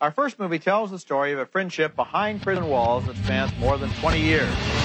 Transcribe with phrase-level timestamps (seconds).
[0.00, 3.76] Our first movie tells the story of a friendship behind prison walls that spans more
[3.76, 4.77] than 20 years.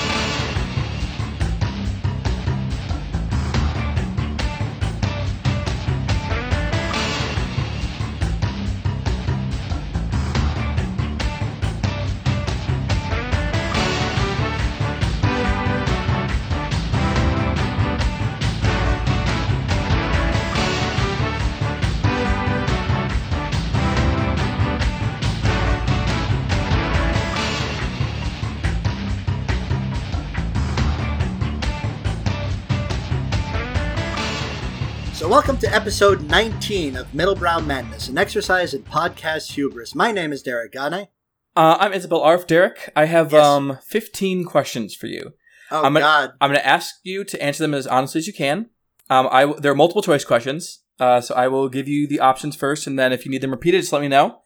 [35.73, 39.95] To episode 19 of Middle Middlebrow Madness, an exercise in podcast hubris.
[39.95, 41.07] My name is Derek Gane.
[41.55, 42.91] Uh, I'm Isabel Arf, Derek.
[42.95, 43.43] I have Yes.
[43.43, 45.33] um 15 questions for you.
[45.71, 46.31] Oh, I'm gonna, God.
[46.39, 48.69] I'm going to ask you to answer them as honestly as you can.
[49.09, 52.55] Um, I there are multiple choice questions, uh, so I will give you the options
[52.55, 54.41] first, and then if you need them repeated, just let me know.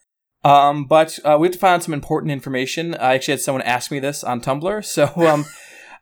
[0.45, 2.95] Um, but uh, we have to find out some important information.
[2.95, 5.45] I actually had someone ask me this on Tumblr, so um,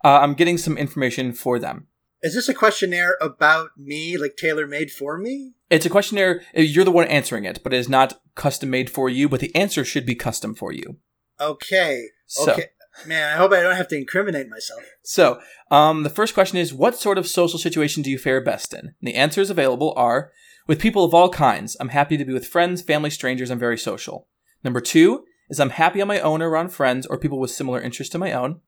[0.04, 1.88] uh, I'm getting some information for them.
[2.26, 5.54] Is this a questionnaire about me, like tailor made for me?
[5.70, 6.42] It's a questionnaire.
[6.58, 9.30] uh, You're the one answering it, but it is not custom made for you.
[9.30, 10.98] But the answer should be custom for you.
[11.40, 12.06] Okay.
[12.26, 12.70] So, Okay.
[13.06, 14.82] Man, I hope I don't have to incriminate myself.
[15.04, 18.74] So, um, the first question is What sort of social situation do you fare best
[18.74, 18.80] in?
[18.80, 20.32] And the answers available are
[20.66, 23.78] With people of all kinds, I'm happy to be with friends, family, strangers, I'm very
[23.78, 24.28] social.
[24.64, 27.80] Number two is I'm happy on my own or around friends or people with similar
[27.80, 28.62] interests to my own.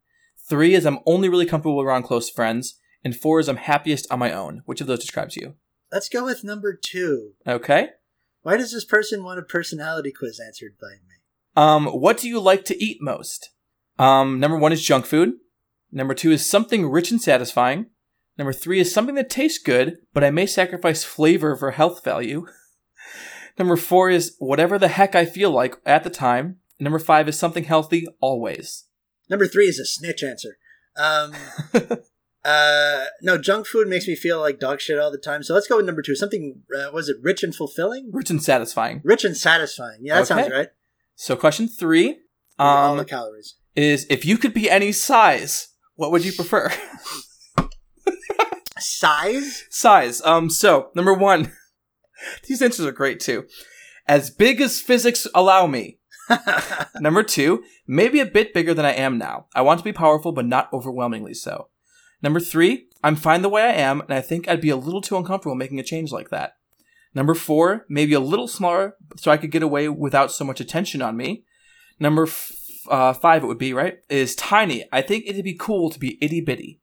[0.48, 2.80] Three is I'm only really comfortable around close friends.
[3.08, 4.64] And four is I'm happiest on my own.
[4.66, 5.56] Which of those describes you?
[5.94, 7.36] Let's go with number two.
[7.48, 7.92] Okay.
[8.42, 11.16] Why does this person want a personality quiz answered by me?
[11.56, 13.52] Um, what do you like to eat most?
[13.98, 15.36] Um, number one is junk food.
[15.90, 17.86] Number two is something rich and satisfying.
[18.38, 22.46] Number three is something that tastes good, but I may sacrifice flavor for health value.
[23.58, 26.58] Number four is whatever the heck I feel like at the time.
[26.78, 28.84] Number five is something healthy always.
[29.30, 30.58] Number three is a snitch answer.
[30.98, 31.32] Um,
[32.48, 35.44] uh, no, junk food makes me feel like dog shit all the time.
[35.44, 36.16] So let's go with number two.
[36.16, 38.10] Something, uh, was it rich and fulfilling?
[38.14, 39.02] Rich and satisfying.
[39.04, 40.00] Rich and satisfying.
[40.02, 40.70] Yeah, that sounds right.
[41.16, 42.20] So question three
[42.58, 43.56] all um, the calories.
[43.76, 46.72] is if you could be any size, what would you prefer?
[48.80, 49.66] Size?
[49.70, 50.22] Size.
[50.22, 51.52] Um, so number one,
[52.48, 53.46] these answers are great too.
[54.08, 56.00] As big as physics allow me.
[57.00, 59.48] Number two, maybe a bit bigger than I am now.
[59.56, 61.70] I want to be powerful, but not overwhelmingly so.
[62.22, 65.02] Number three, I'm fine the way I am, and I think I'd be a little
[65.02, 66.54] too uncomfortable making a change like that.
[67.14, 71.02] Number four, maybe a little smaller, so I could get away without so much attention
[71.02, 71.44] on me.
[72.00, 72.52] Number f-
[72.90, 74.86] uh, five, it would be right, is tiny.
[74.92, 76.82] I think it'd be cool to be itty bitty.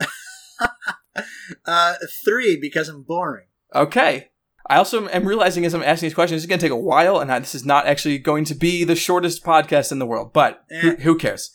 [1.66, 3.46] uh, three, because I'm boring.
[3.74, 4.28] Okay.
[4.70, 7.18] I also am realizing as I'm asking these questions, it's going to take a while,
[7.20, 10.32] and I, this is not actually going to be the shortest podcast in the world,
[10.32, 10.96] but who, Eh.
[11.00, 11.50] who cares?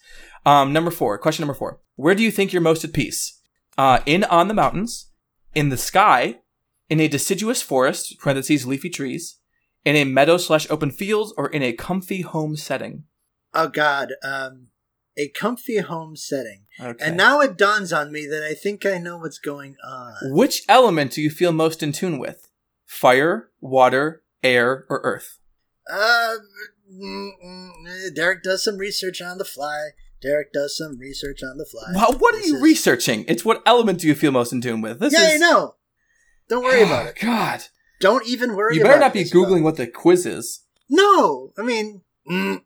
[0.45, 1.79] Um, number four, question number four.
[1.95, 3.39] Where do you think you're most at peace?
[3.77, 5.11] Uh, in on the mountains,
[5.55, 6.39] in the sky,
[6.89, 9.39] in a deciduous forest, parentheses, leafy trees,
[9.85, 13.03] in a meadow slash open fields, or in a comfy home setting?
[13.53, 14.13] Oh, God.
[14.23, 14.67] Um,
[15.17, 16.65] a comfy home setting.
[16.79, 17.05] Okay.
[17.05, 20.15] And now it dawns on me that I think I know what's going on.
[20.23, 22.49] Which element do you feel most in tune with?
[22.85, 25.39] Fire, water, air, or earth?
[25.91, 26.35] Uh,
[28.15, 29.89] Derek does some research on the fly.
[30.23, 31.91] Derek does some research on the fly.
[31.94, 33.25] Wow, what are you is- researching?
[33.28, 35.00] It's what element do you feel most in tune with?
[35.00, 35.75] This Yeah, is I know.
[36.50, 37.17] Don't worry about it.
[37.19, 37.63] God,
[38.00, 38.75] Don't even worry.
[38.78, 40.62] you better not be googling what the quiz is.
[40.89, 42.62] No, I mean, mm,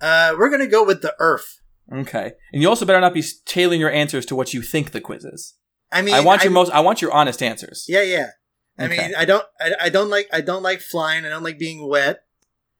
[0.00, 1.60] uh, we're gonna go with the Earth.
[1.92, 5.00] Okay, and you also better not be tailing your answers to what you think the
[5.00, 5.54] quiz is.
[5.90, 6.70] I mean, I want your I'm- most.
[6.72, 7.84] I want your honest answers.
[7.88, 8.28] Yeah, yeah.
[8.78, 8.96] I Okay.
[8.96, 11.26] mean, I don't, I, I don't like, I don't like flying.
[11.26, 12.24] I don't like being wet.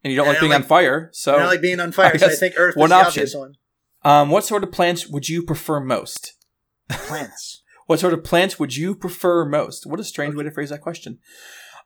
[0.02, 1.10] And you don't I like don't being on fire.
[1.12, 2.16] So, I don't like being on fire.
[2.18, 3.08] so I think Earth one is the option.
[3.08, 3.54] obvious one.
[4.04, 6.34] Um, what sort of plants would you prefer most?
[6.88, 7.58] Plants.
[7.86, 9.86] What sort of plants would you prefer most?
[9.86, 11.18] What a strange way to phrase that question.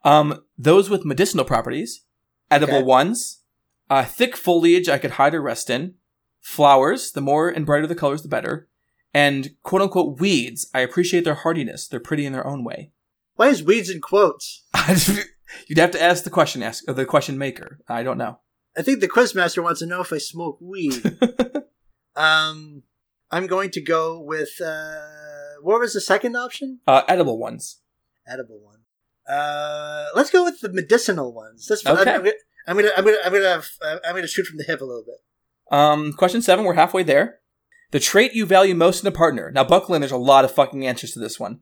[0.04, 2.04] Um, those with medicinal properties,
[2.50, 2.82] edible Okay.
[2.84, 3.40] ones,
[3.88, 5.94] uh, thick foliage I could hide or rest in,
[6.38, 8.68] flowers, the more and brighter the colors, the better,
[9.14, 10.68] and quote unquote weeds.
[10.74, 11.88] I appreciate their hardiness.
[11.88, 12.92] They're pretty in their own way.
[13.36, 14.64] Why is weeds in quotes?
[15.66, 17.80] You'd have to ask the question ask the question maker.
[17.88, 18.40] I don't know.
[18.76, 21.02] I think the quizmaster wants to know if I smoke weed.
[22.16, 22.82] um,
[23.30, 25.00] I'm going to go with uh,
[25.62, 26.80] what was the second option?
[26.86, 27.80] Uh, edible ones.
[28.26, 28.80] Edible one.
[29.28, 31.66] Uh, let's go with the medicinal ones.
[31.66, 32.14] That's Okay.
[32.14, 32.26] I'm,
[32.68, 35.04] I'm gonna, I'm gonna, I'm gonna, uh, I'm gonna shoot from the hip a little
[35.04, 35.16] bit.
[35.76, 36.64] Um, question seven.
[36.64, 37.40] We're halfway there.
[37.92, 39.50] The trait you value most in a partner.
[39.52, 40.00] Now, buckle in.
[40.00, 41.60] There's a lot of fucking answers to this one.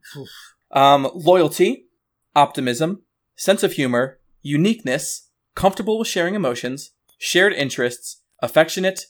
[0.71, 1.87] Um, loyalty,
[2.35, 3.03] optimism,
[3.37, 9.07] sense of humor, uniqueness, comfortable with sharing emotions, shared interests, affectionate,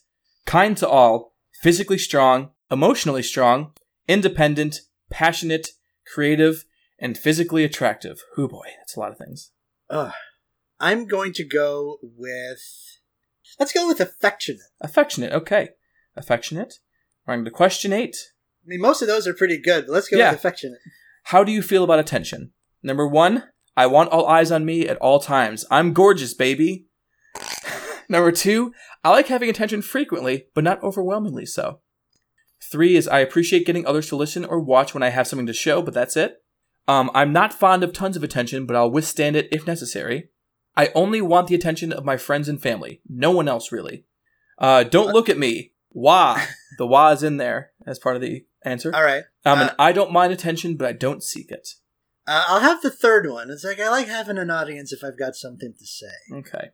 [0.47, 1.34] kind to all,
[1.65, 3.73] physically strong, emotionally strong,
[4.07, 4.81] independent,
[5.11, 5.69] passionate,
[6.13, 6.67] creative,
[6.99, 8.23] and physically attractive.
[8.35, 9.51] Who boy, that's a lot of things.
[9.89, 10.13] Ugh.
[10.79, 12.61] I'm going to go with.
[13.59, 14.61] Let's go with affectionate.
[14.83, 15.71] Affectionate, okay.
[16.15, 16.75] Affectionate.
[17.27, 18.17] We're on to question eight.
[18.63, 20.33] I mean, most of those are pretty good, but let's go Yeah.
[20.33, 20.81] with affectionate.
[21.25, 22.53] How do you feel about attention?
[22.83, 23.45] Number one,
[23.75, 25.65] I want all eyes on me at all times.
[25.71, 26.89] I'm gorgeous, baby.
[28.09, 28.73] Number two,
[29.03, 31.81] I like having attention frequently, but not overwhelmingly so.
[32.63, 35.53] Three is I appreciate getting others to listen or watch when I have something to
[35.53, 36.43] show, but that's it.
[36.87, 40.29] Um, I'm not fond of tons of attention, but I'll withstand it if necessary.
[40.77, 43.01] I only want the attention of my friends and family.
[43.09, 44.05] No one else, really.
[44.59, 45.73] Uh, don't look at me.
[45.91, 46.41] Wah.
[46.77, 48.93] The wah is in there as part of the answer.
[48.93, 49.23] All right.
[49.45, 51.69] Um, Uh, and I don't mind attention, but I don't seek it.
[52.27, 53.49] Uh, I'll have the third one.
[53.49, 56.07] It's like I like having an audience if I've got something to say.
[56.33, 56.71] Okay.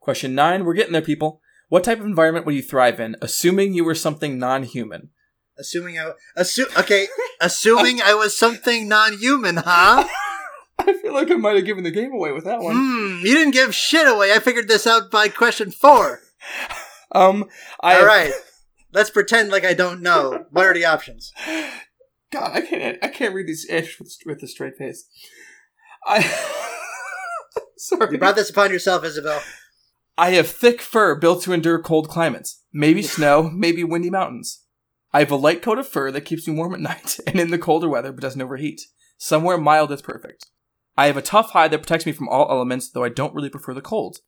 [0.00, 0.64] Question nine.
[0.64, 1.40] We're getting there, people.
[1.68, 5.10] What type of environment would you thrive in, assuming you were something non-human?
[5.56, 7.06] Assuming I assume okay,
[7.40, 10.08] assuming I was something non-human, huh?
[10.78, 13.52] I feel like I might have given the game away with that Hmm, you didn't
[13.52, 14.32] give shit away.
[14.32, 16.20] I figured this out by question four.
[17.12, 17.46] Um,
[17.80, 18.30] I All right,
[18.92, 20.46] let's pretend like I don't know.
[20.52, 21.32] What are the options?
[22.30, 22.98] God, I can't.
[23.02, 25.08] I can't read these answers with, with a straight face.
[26.06, 26.22] I.
[27.76, 28.12] Sorry.
[28.12, 29.42] You brought this upon yourself, Isabel.
[30.18, 32.62] I have thick fur built to endure cold climates.
[32.72, 34.64] Maybe snow, maybe windy mountains.
[35.12, 37.50] I have a light coat of fur that keeps me warm at night and in
[37.50, 38.80] the colder weather but doesn't overheat.
[39.18, 40.46] Somewhere mild is perfect.
[40.96, 43.48] I have a tough hide that protects me from all elements, though I don't really
[43.48, 44.18] prefer the cold.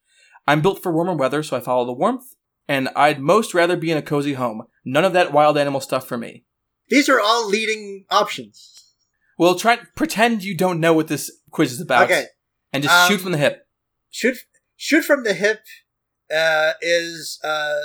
[0.47, 2.35] I'm built for warmer weather, so I follow the warmth,
[2.67, 4.63] and I'd most rather be in a cozy home.
[4.85, 6.45] None of that wild animal stuff for me.
[6.89, 8.95] These are all leading options.
[9.39, 12.27] Well, try pretend you don't know what this quiz is about, Okay,
[12.73, 13.67] and just Um, shoot from the hip.
[14.11, 14.39] shoot
[14.83, 15.61] shoot from the hip
[16.35, 17.79] uh, is uh,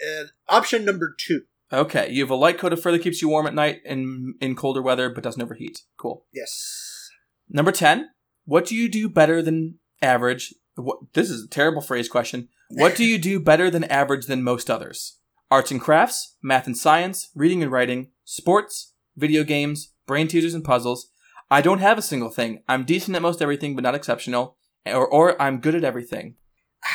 [0.00, 1.42] uh, option number two.
[1.72, 4.36] Okay, you have a light coat of fur that keeps you warm at night and
[4.40, 5.82] in colder weather but doesn't overheat.
[5.96, 6.24] Cool.
[6.32, 7.10] Yes.
[7.48, 8.10] Number 10.
[8.44, 10.54] What do you do better than average?
[10.76, 12.48] What, this is a terrible phrase question.
[12.70, 15.18] What do you do better than average than most others?
[15.50, 20.64] Arts and crafts, math and science, reading and writing, sports, video games, brain teasers and
[20.64, 21.08] puzzles.
[21.50, 22.62] I don't have a single thing.
[22.68, 24.56] I'm decent at most everything but not exceptional.
[24.86, 26.36] Or, or I'm good at everything.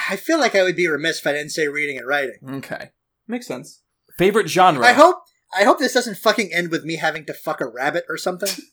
[0.09, 2.37] I feel like I would be remiss if I didn't say reading and writing.
[2.47, 2.91] Okay.
[3.27, 3.81] Makes sense.
[4.17, 4.85] Favorite genre?
[4.85, 5.17] I hope
[5.53, 8.49] I hope this doesn't fucking end with me having to fuck a rabbit or something.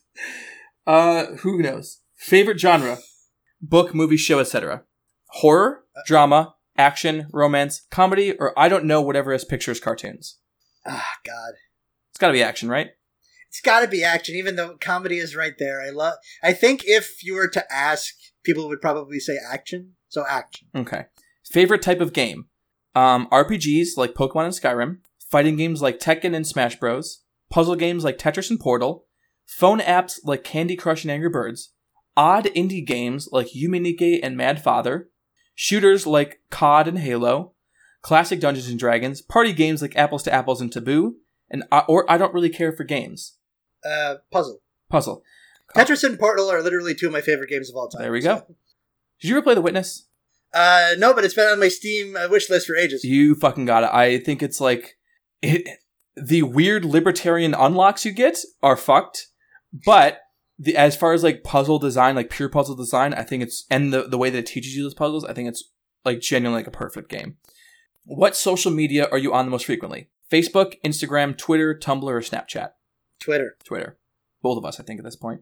[0.85, 1.99] Uh, who knows?
[2.15, 2.97] Favorite genre?
[3.61, 4.83] Book, movie, show, etc.
[5.31, 10.37] Horror, drama, action, romance, comedy, or I don't know whatever is pictures, cartoons.
[10.85, 11.55] Ah, God.
[12.09, 12.91] It's gotta be action, right?
[13.49, 15.81] It's got to be action, even though comedy is right there.
[15.81, 16.15] I love.
[16.43, 19.93] I think if you were to ask, people would probably say action.
[20.09, 20.67] So action.
[20.75, 21.05] Okay.
[21.45, 22.45] Favorite type of game?
[22.95, 28.03] Um, RPGs like Pokemon and Skyrim, fighting games like Tekken and Smash Bros, puzzle games
[28.03, 29.05] like Tetris and Portal,
[29.45, 31.73] phone apps like Candy Crush and Angry Birds,
[32.15, 35.09] odd indie games like Yume Nikki and Mad Father,
[35.53, 37.53] shooters like COD and Halo,
[38.01, 41.17] classic Dungeons and Dragons, party games like Apples to Apples and Taboo,
[41.49, 43.37] and uh, or I don't really care for games.
[43.85, 44.61] Uh, puzzle.
[44.89, 45.23] Puzzle.
[45.75, 48.01] Tetris and Portal are literally two of my favorite games of all time.
[48.01, 48.43] There we go.
[49.21, 50.07] Did you ever play The Witness?
[50.53, 53.03] Uh, no, but it's been on my Steam uh, wish list for ages.
[53.03, 53.89] You fucking got it.
[53.93, 54.97] I think it's like
[55.41, 55.67] it.
[56.15, 59.27] The weird libertarian unlocks you get are fucked,
[59.85, 60.21] but
[60.57, 63.93] the as far as like puzzle design, like pure puzzle design, I think it's and
[63.93, 65.71] the the way that it teaches you those puzzles, I think it's
[66.05, 67.37] like genuinely like a perfect game.
[68.03, 70.09] What social media are you on the most frequently?
[70.31, 72.71] Facebook, Instagram, Twitter, Tumblr, or Snapchat?
[73.19, 73.57] Twitter.
[73.63, 73.97] Twitter.
[74.41, 75.41] Both of us, I think, at this point.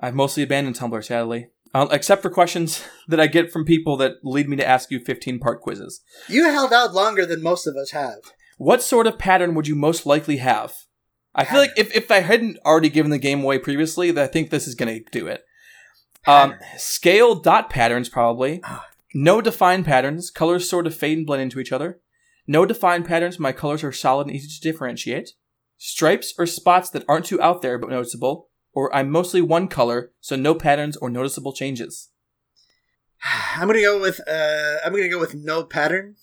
[0.00, 1.48] I've mostly abandoned Tumblr, sadly.
[1.74, 5.00] Uh, except for questions that I get from people that lead me to ask you
[5.00, 6.02] 15 part quizzes.
[6.28, 8.18] You held out longer than most of us have.
[8.58, 10.74] What sort of pattern would you most likely have?
[11.34, 14.26] I feel like if, if I hadn't already given the game away previously, that I
[14.26, 15.42] think this is going to do it.
[16.26, 18.60] Um, scale dot patterns, probably.
[18.64, 18.86] Ah.
[19.14, 20.30] No defined patterns.
[20.30, 22.00] Colors sort of fade and blend into each other.
[22.46, 23.38] No defined patterns.
[23.38, 25.30] My colors are solid and easy to differentiate.
[25.78, 28.48] Stripes or spots that aren't too out there but noticeable.
[28.74, 32.10] Or I'm mostly one color, so no patterns or noticeable changes.
[33.56, 36.16] I'm gonna go with uh, I'm gonna go with no pattern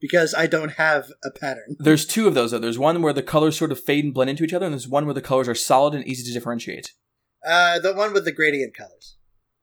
[0.00, 1.76] because I don't have a pattern.
[1.78, 2.58] There's two of those though.
[2.58, 4.88] There's one where the colors sort of fade and blend into each other, and there's
[4.88, 6.92] one where the colors are solid and easy to differentiate.
[7.46, 9.16] Uh, the one with the gradient colors.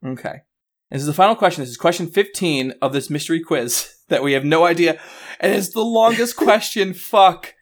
[0.06, 0.42] Okay.
[0.90, 1.62] This is the final question.
[1.62, 5.00] This is question 15 of this mystery quiz that we have no idea.
[5.40, 6.94] And it's the longest question.
[6.94, 7.56] Fuck.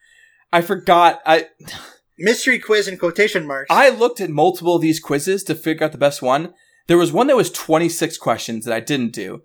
[0.52, 1.22] I forgot.
[1.26, 1.48] I
[2.22, 3.68] Mystery quiz in quotation marks.
[3.70, 6.54] I looked at multiple of these quizzes to figure out the best one.
[6.88, 9.42] There was one that was 26 questions that I didn't do.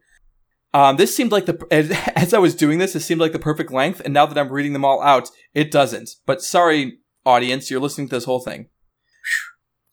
[0.74, 1.66] Um, this seemed like the
[2.16, 4.52] as, I was doing this, it seemed like the perfect length, and now that I'm
[4.52, 6.10] reading them all out, it doesn't.
[6.26, 8.68] But sorry, audience, you're listening to this whole thing.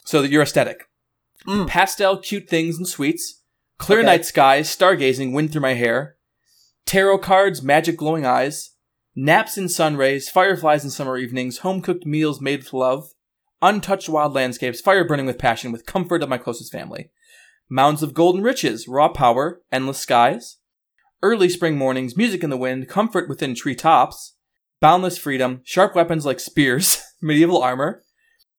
[0.05, 0.89] So that you're aesthetic.
[1.47, 1.65] Mm.
[1.65, 3.41] Pastel, cute things and sweets.
[3.77, 4.05] Clear Okay.
[4.05, 6.17] night skies, stargazing, wind through my hair.
[6.85, 8.71] Tarot cards, magic glowing eyes.
[9.15, 13.11] Naps in sun rays, fireflies in summer evenings, home cooked meals made with love.
[13.61, 17.11] Untouched wild landscapes, fire burning with passion, with comfort of my closest family.
[17.69, 20.57] Mounds of golden riches, raw power, endless skies.
[21.21, 24.35] Early spring mornings, music in the wind, comfort within tree tops.
[24.79, 28.03] Boundless freedom, sharp weapons like spears, medieval armor.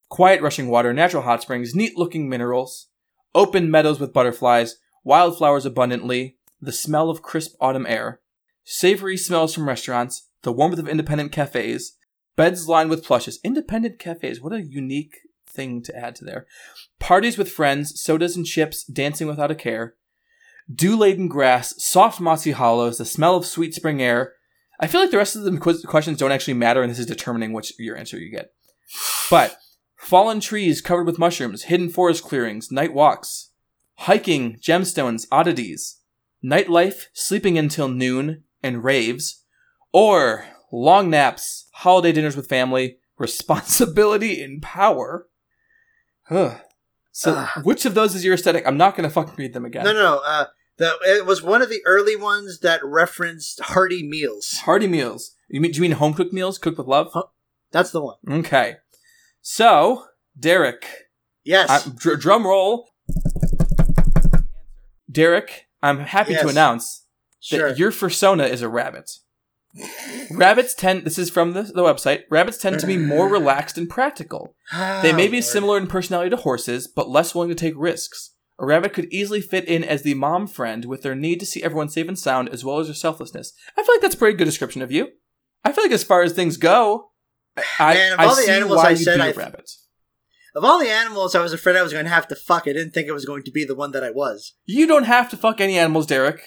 [0.08, 2.90] Quiet rushing water, natural hot springs, neat looking minerals.
[3.34, 8.20] Open meadows with butterflies, wildflowers abundantly, the smell of crisp autumn air.
[8.62, 11.96] Savory smells from restaurants, the warmth of independent cafes,
[12.36, 13.40] beds lined with plushes.
[13.42, 16.46] Independent cafes, what a unique thing to add to there.
[16.98, 19.94] Parties with friends, sodas and chips, dancing without a care.
[20.72, 24.34] Dew laden grass, soft mossy hollows, the smell of sweet spring air.
[24.80, 27.06] I feel like the rest of the quiz- questions don't actually matter, and this is
[27.06, 28.52] determining which your answer you get.
[29.30, 29.56] But
[29.96, 33.50] fallen trees covered with mushrooms, hidden forest clearings, night walks,
[33.96, 36.00] hiking, gemstones, oddities,
[36.44, 39.43] nightlife, sleeping until noon, and raves,
[39.94, 45.28] or long naps, holiday dinners with family, responsibility and power.
[46.24, 46.58] Huh.
[47.12, 47.60] So, Ah.
[47.62, 48.66] which of those is your aesthetic?
[48.66, 49.84] I'm not going to fucking read them again.
[49.84, 50.20] No, no, no.
[50.26, 50.46] Uh,
[50.78, 54.62] the, it was one of the early ones that referenced hearty meals.
[54.64, 55.30] Hearty meals.
[55.48, 55.70] You mean?
[55.70, 57.10] Do you mean home cooked meals, cooked with love?
[57.14, 57.22] Huh?
[57.70, 58.16] That's the one.
[58.28, 58.76] Okay.
[59.42, 60.84] So, Derek,
[61.44, 61.70] Yes.
[61.70, 62.88] I, dr- drum roll.
[65.10, 66.50] Derek, I'm happy to Yes.
[66.50, 67.06] announce
[67.38, 67.68] sure.
[67.68, 69.18] that your persona is a rabbit.
[70.30, 73.88] Rabbits tend, this is from the, the website, rabbits tend to be more relaxed and
[73.88, 74.54] practical.
[75.02, 78.34] They may be Ah, similar in personality to horses, but less willing to take risks.
[78.58, 81.62] A rabbit could easily fit in as the mom friend with their need to see
[81.62, 83.52] everyone safe and sound as well as their selflessness.
[83.76, 85.08] I feel like that's a pretty good description of you.
[85.64, 87.10] I feel like as far as things go,
[87.80, 89.70] I, Man, of I the see animals why I said, I- rabbit.
[90.56, 92.68] Of all the animals, I was afraid I was going to have to fuck.
[92.68, 94.54] I didn't think it was going to be the one that I was.
[94.66, 96.42] You don't have to fuck any animals, Derek.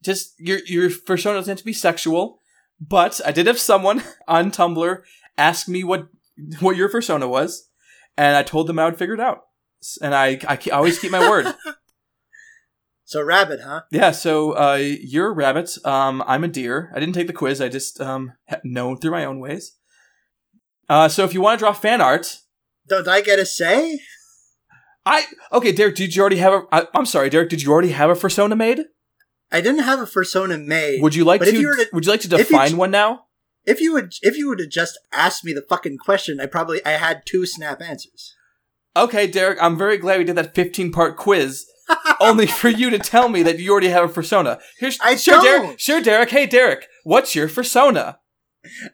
[0.00, 2.37] Just your your persona doesn't have to be sexual.
[2.80, 5.02] But I did have someone on Tumblr
[5.36, 6.08] ask me what
[6.60, 7.68] what your persona was,
[8.16, 9.42] and I told them I would figure it out.
[10.02, 11.54] And I I I always keep my word.
[13.04, 13.80] So rabbit, huh?
[13.90, 14.10] yeah.
[14.10, 15.78] So uh, you're a rabbit.
[15.82, 16.92] Um, I'm a deer.
[16.94, 17.58] I didn't take the quiz.
[17.58, 19.76] I just um know through my own ways.
[20.90, 22.40] Uh, so if you want to draw fan art,
[22.86, 24.00] Don't I get a say?
[25.06, 25.94] I okay, Derek.
[25.94, 26.62] Did you already have a?
[26.70, 27.48] I, I'm sorry, Derek.
[27.48, 28.84] Did you already have a persona made?
[29.50, 31.00] I didn't have a persona made.
[31.02, 33.24] Would you like to, you to- Would you like to if you define one now?
[33.66, 36.84] if you would, if you would have just asked me the fucking question, I probably
[36.86, 38.34] I had two snap answers.
[38.96, 41.66] Okay, Derek, I'm very glad we did that 15 part quiz,
[42.20, 44.58] only for you to tell me that you already have a persona.
[44.78, 45.62] Here's, I sure, Derek.
[45.62, 45.80] don't.
[45.80, 46.30] Sure, Derek.
[46.30, 48.18] Hey, Derek, what's your persona?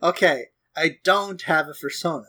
[0.03, 0.47] Okay,
[0.77, 2.27] I don't have a persona,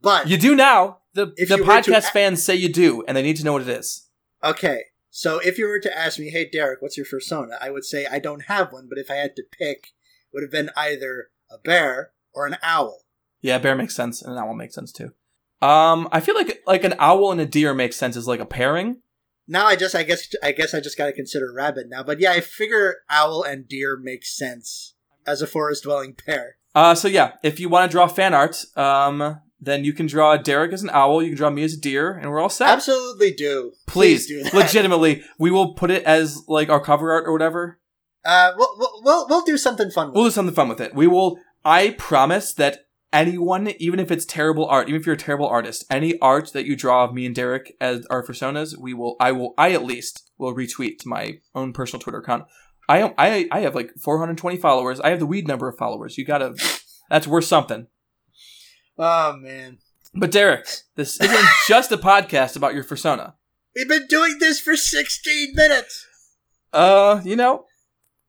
[0.00, 0.98] but You do now.
[1.14, 3.68] The, the podcast a- fans say you do, and they need to know what it
[3.68, 4.08] is.
[4.44, 4.84] okay.
[5.14, 8.06] So if you were to ask me, "Hey Derek, what's your persona?" I would say
[8.06, 11.28] I don't have one, but if I had to pick, it would have been either
[11.50, 13.04] a bear or an owl.
[13.42, 15.12] Yeah, bear makes sense, and an owl makes sense too.
[15.60, 18.46] Um, I feel like like an owl and a deer makes sense as like a
[18.46, 19.02] pairing.
[19.46, 22.18] Now I just I guess I guess I just got to consider rabbit now, but
[22.18, 24.94] yeah, I figure owl and deer makes sense
[25.26, 26.56] as a forest dwelling pair.
[26.74, 30.36] Uh, so yeah, if you want to draw fan art, um, then you can draw
[30.36, 32.68] Derek as an owl, you can draw me as a deer, and we're all set.
[32.68, 33.72] Absolutely do.
[33.86, 34.52] Please, do that.
[34.54, 37.78] legitimately, we will put it as like our cover art or whatever.
[38.24, 40.08] Uh, we'll, we'll we'll we'll do something fun.
[40.08, 40.28] With We'll it.
[40.28, 40.94] do something fun with it.
[40.94, 41.38] We will.
[41.64, 45.84] I promise that anyone, even if it's terrible art, even if you're a terrible artist,
[45.90, 49.16] any art that you draw of me and Derek as our personas, we will.
[49.20, 49.54] I will.
[49.58, 52.44] I at least will retweet to my own personal Twitter account.
[52.88, 53.12] I am.
[53.18, 55.00] I I have like 420 followers.
[55.00, 56.18] I have the weed number of followers.
[56.18, 56.54] You gotta.
[57.10, 57.86] That's worth something.
[58.98, 59.78] Oh man,
[60.14, 63.34] But Derek, this isn't just a podcast about your persona.
[63.74, 66.06] we've been doing this for sixteen minutes.
[66.72, 67.66] Uh, you know,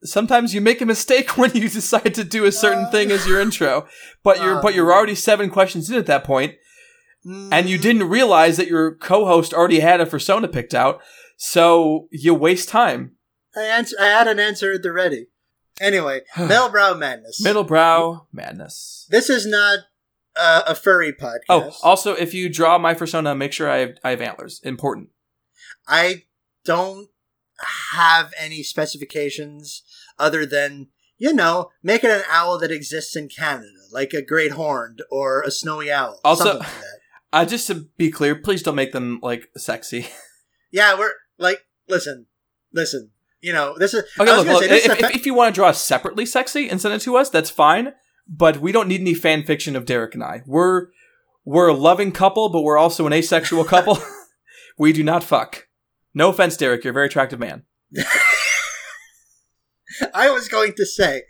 [0.04, 3.40] sometimes you make a mistake when you decide to do a certain thing as your
[3.40, 3.88] uh, intro,
[4.24, 6.56] but you're but you're um, already seven questions in at that point,
[7.26, 7.82] and you mm.
[7.82, 11.02] didn't realize that your co-host already had a persona picked out,
[11.38, 13.16] so you waste time.
[13.56, 13.96] I answer.
[14.00, 15.28] I had an answer at the ready.
[15.82, 17.42] Anyway, middle brow Madness.
[17.44, 19.08] Middle brow madness.
[19.10, 19.80] This is not
[20.36, 21.40] uh, a furry podcast.
[21.50, 24.60] Oh, also, if you draw my persona, make sure I have, I have antlers.
[24.64, 25.10] Important.
[25.88, 26.24] I
[26.66, 27.10] don't
[27.92, 29.84] have any specifications
[30.18, 30.88] other than
[31.18, 35.42] you know make it an owl that exists in Canada, like a great horned or
[35.42, 36.20] a snowy owl.
[36.24, 36.88] Also- something like that.
[37.34, 40.06] Uh, just to be clear, please don't make them like sexy.
[40.72, 41.10] yeah, we're
[41.40, 42.28] like, listen,
[42.72, 43.10] listen.
[43.42, 44.04] you know, this is.
[44.20, 45.72] Okay, look, look say, this is if, a fa- if, if you want to draw
[45.72, 47.94] separately sexy and send it to us, that's fine.
[48.28, 50.44] But we don't need any fan fiction of Derek and I.
[50.46, 50.88] We're
[51.46, 53.98] we're a loving couple, but we're also an asexual couple.
[54.78, 55.68] we do not fuck.
[56.14, 56.84] No offense, Derek.
[56.84, 57.64] You're a very attractive man.
[60.14, 61.24] I was going to say,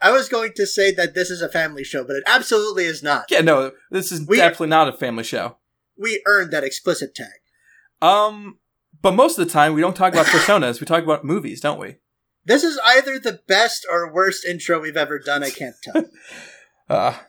[0.00, 3.02] I was going to say that this is a family show, but it absolutely is
[3.02, 3.26] not.
[3.30, 5.56] Yeah, no, this is We- definitely not a family show.
[5.96, 7.28] We earned that explicit tag.
[8.02, 8.58] Um,
[9.00, 10.80] but most of the time we don't talk about personas.
[10.80, 11.96] We talk about movies, don't we?
[12.46, 15.42] This is either the best or worst intro we've ever done.
[15.42, 16.04] I can't tell.
[16.88, 17.14] Um,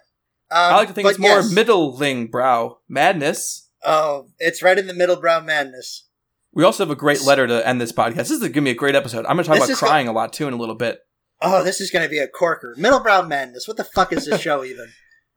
[0.51, 1.51] Uh, I like to think it's more yes.
[1.51, 3.67] middling brow madness.
[3.83, 6.07] Oh, it's right in the middle brow madness.
[6.53, 8.15] We also have a great letter to end this podcast.
[8.15, 9.25] This is going to be a great episode.
[9.25, 10.99] I'm going to talk This about crying a lot too in a little bit.
[11.41, 12.75] Oh, this is going to be a corker.
[12.77, 13.67] Middle brow madness.
[13.67, 14.87] What the fuck is this show even?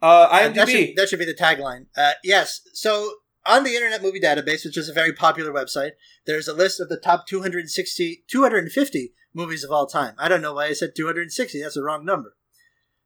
[0.01, 1.87] Uh, Uh, that, should, that should be the tagline.
[1.97, 2.61] Uh, yes.
[2.75, 3.11] So
[3.47, 5.93] on the Internet Movie Database, which is a very popular website,
[6.27, 10.15] there's a list of the top 260, 250 movies of all time.
[10.19, 11.63] I don't know why I said 260.
[11.63, 12.37] That's the wrong number.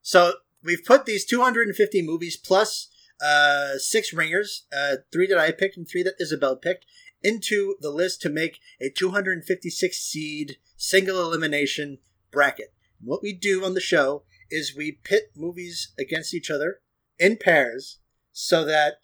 [0.00, 0.32] So
[0.64, 2.88] we've put these 250 movies plus
[3.22, 6.86] uh, six ringers, uh, three that I picked and three that Isabel picked,
[7.22, 11.98] into the list to make a 256 seed single elimination
[12.32, 12.72] bracket.
[13.00, 16.80] What we do on the show is we pit movies against each other
[17.18, 17.98] in pairs
[18.32, 18.94] so that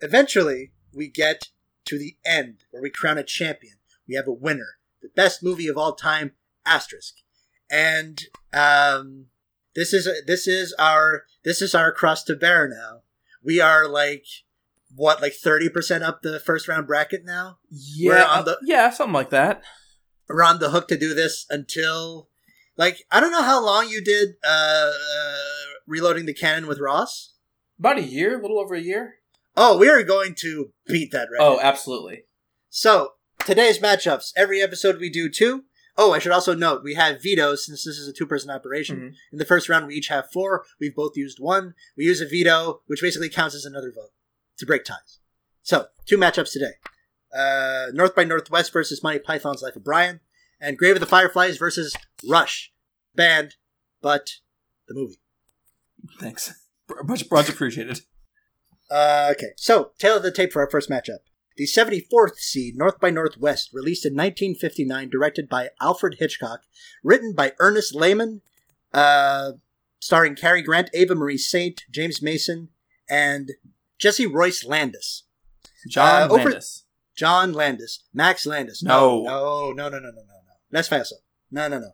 [0.00, 1.50] eventually we get
[1.86, 3.74] to the end where we crown a champion.
[4.08, 6.32] We have a winner, the best movie of all time,
[6.66, 7.14] asterisk.
[7.70, 8.20] And
[8.52, 9.26] um,
[9.74, 13.02] this is this is our this is our cross to bear now.
[13.42, 14.24] We are like
[14.94, 17.58] what like thirty percent up the first round bracket now.
[17.70, 19.62] yeah, the- yeah, something like that.
[20.28, 22.28] We're on the hook to do this until
[22.76, 25.36] like I don't know how long you did uh, uh
[25.86, 27.34] reloading the cannon with Ross.
[27.78, 29.16] About a year, a little over a year.
[29.56, 31.40] Oh, we are going to beat that record.
[31.44, 32.24] Oh, absolutely.
[32.68, 34.32] So, today's matchups.
[34.36, 35.64] Every episode we do two.
[35.98, 38.98] Oh, I should also note we have vetoes since this is a two person operation.
[39.00, 39.14] Mhm.
[39.32, 40.64] In the first round, we each have four.
[40.78, 41.74] We've both used one.
[41.96, 44.10] We use a veto, which basically counts as another vote
[44.58, 45.20] to break ties.
[45.62, 46.74] So, two matchups today
[47.34, 50.20] uh, North by Northwest versus Monty Python's Life of Brian,
[50.60, 51.94] and Grave of the Fireflies versus
[52.28, 52.72] Rush.
[53.14, 53.56] Band,
[54.02, 54.30] but
[54.88, 55.20] the movie.
[56.20, 56.52] Thanks.
[57.04, 58.00] Much, much appreciated.
[58.90, 61.18] Uh, okay, so tale of the tape for our first matchup.
[61.56, 66.60] The 74th seed, North by Northwest, released in 1959, directed by Alfred Hitchcock,
[67.02, 68.42] written by Ernest Lehman,
[68.92, 69.52] uh,
[69.98, 72.68] starring Cary Grant, Eva Marie Saint, James Mason,
[73.08, 73.52] and
[73.98, 75.22] Jesse Royce Landis.
[75.88, 76.84] John Uh, over- Landis.
[77.14, 78.02] John Landis.
[78.12, 78.82] Max Landis.
[78.82, 79.22] No.
[79.22, 80.52] No, no, no, no, no, no, no.
[80.70, 81.20] Let's pass up.
[81.50, 81.92] No, no, no.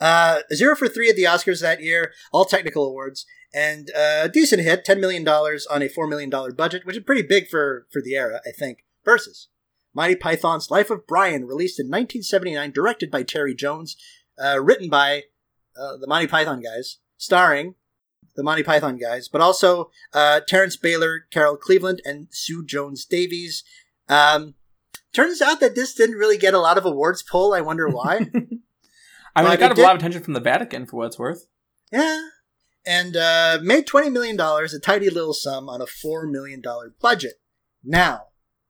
[0.00, 4.28] Uh, zero for three at the Oscars that year, all technical awards, and uh, a
[4.28, 8.02] decent hit, $10 million on a $4 million budget, which is pretty big for, for
[8.02, 8.84] the era, I think.
[9.04, 9.48] Versus
[9.94, 13.96] Monty Python's Life of Brian, released in 1979, directed by Terry Jones,
[14.42, 15.24] uh, written by
[15.76, 17.74] uh, the Monty Python guys, starring
[18.36, 23.64] the Monty Python guys, but also uh, Terence Bayler, Carol Cleveland, and Sue Jones Davies.
[24.08, 24.54] Um,
[25.12, 27.52] turns out that this didn't really get a lot of awards pull.
[27.52, 28.30] I wonder why.
[29.38, 31.18] I mean, it got it a lot of attention from the Vatican for what it's
[31.18, 31.46] worth.
[31.92, 32.20] yeah.
[32.86, 36.62] And uh, made $20 million, a tidy little sum on a $4 million
[37.02, 37.34] budget.
[37.84, 38.28] Now,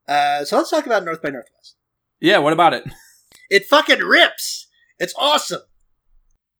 [0.08, 1.76] uh, so let's talk about North by Northwest.
[2.20, 2.84] Yeah, what about it?
[3.48, 4.66] It fucking rips!
[4.98, 5.60] It's awesome!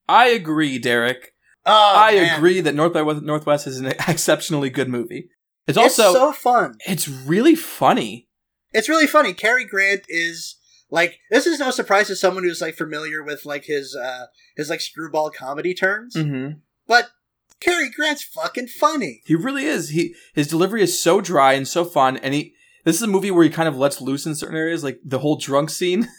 [0.09, 1.35] I agree, Derek.
[1.67, 2.37] Oh, I man.
[2.39, 5.31] agree that North by Northwest is an exceptionally good movie.
[5.67, 6.77] It's It's also so fun.
[6.87, 8.29] it's really funny.
[8.73, 9.35] It's really funny.
[9.35, 10.57] Cary Grant is
[10.91, 14.71] like this is no surprise to someone who's like familiar with like his uh his
[14.71, 16.15] like screwball comedy turns.
[16.15, 16.59] Mm-hmm.
[16.87, 17.11] But
[17.61, 19.23] Cary Grant's fucking funny.
[19.27, 19.91] He really is.
[19.91, 23.31] He his delivery is so dry and so fun, and he this is a movie
[23.31, 26.09] where he kind of lets loose in certain areas, like the whole drunk scene,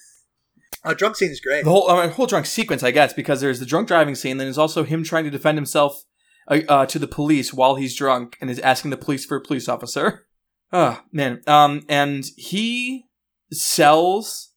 [0.86, 1.64] Oh, drunk scene is great.
[1.64, 4.38] the whole I mean, whole drunk sequence, I guess, because there's the drunk driving scene,
[4.38, 6.04] then there's also him trying to defend himself
[6.48, 9.42] uh, uh, to the police while he's drunk and is asking the police for a
[9.42, 10.28] police officer.
[10.72, 13.06] Oh man, um, and he
[13.52, 14.49] sells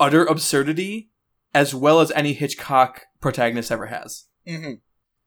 [0.00, 1.10] utter absurdity
[1.54, 4.24] as well as any Hitchcock protagonist ever has.
[4.46, 4.74] hmm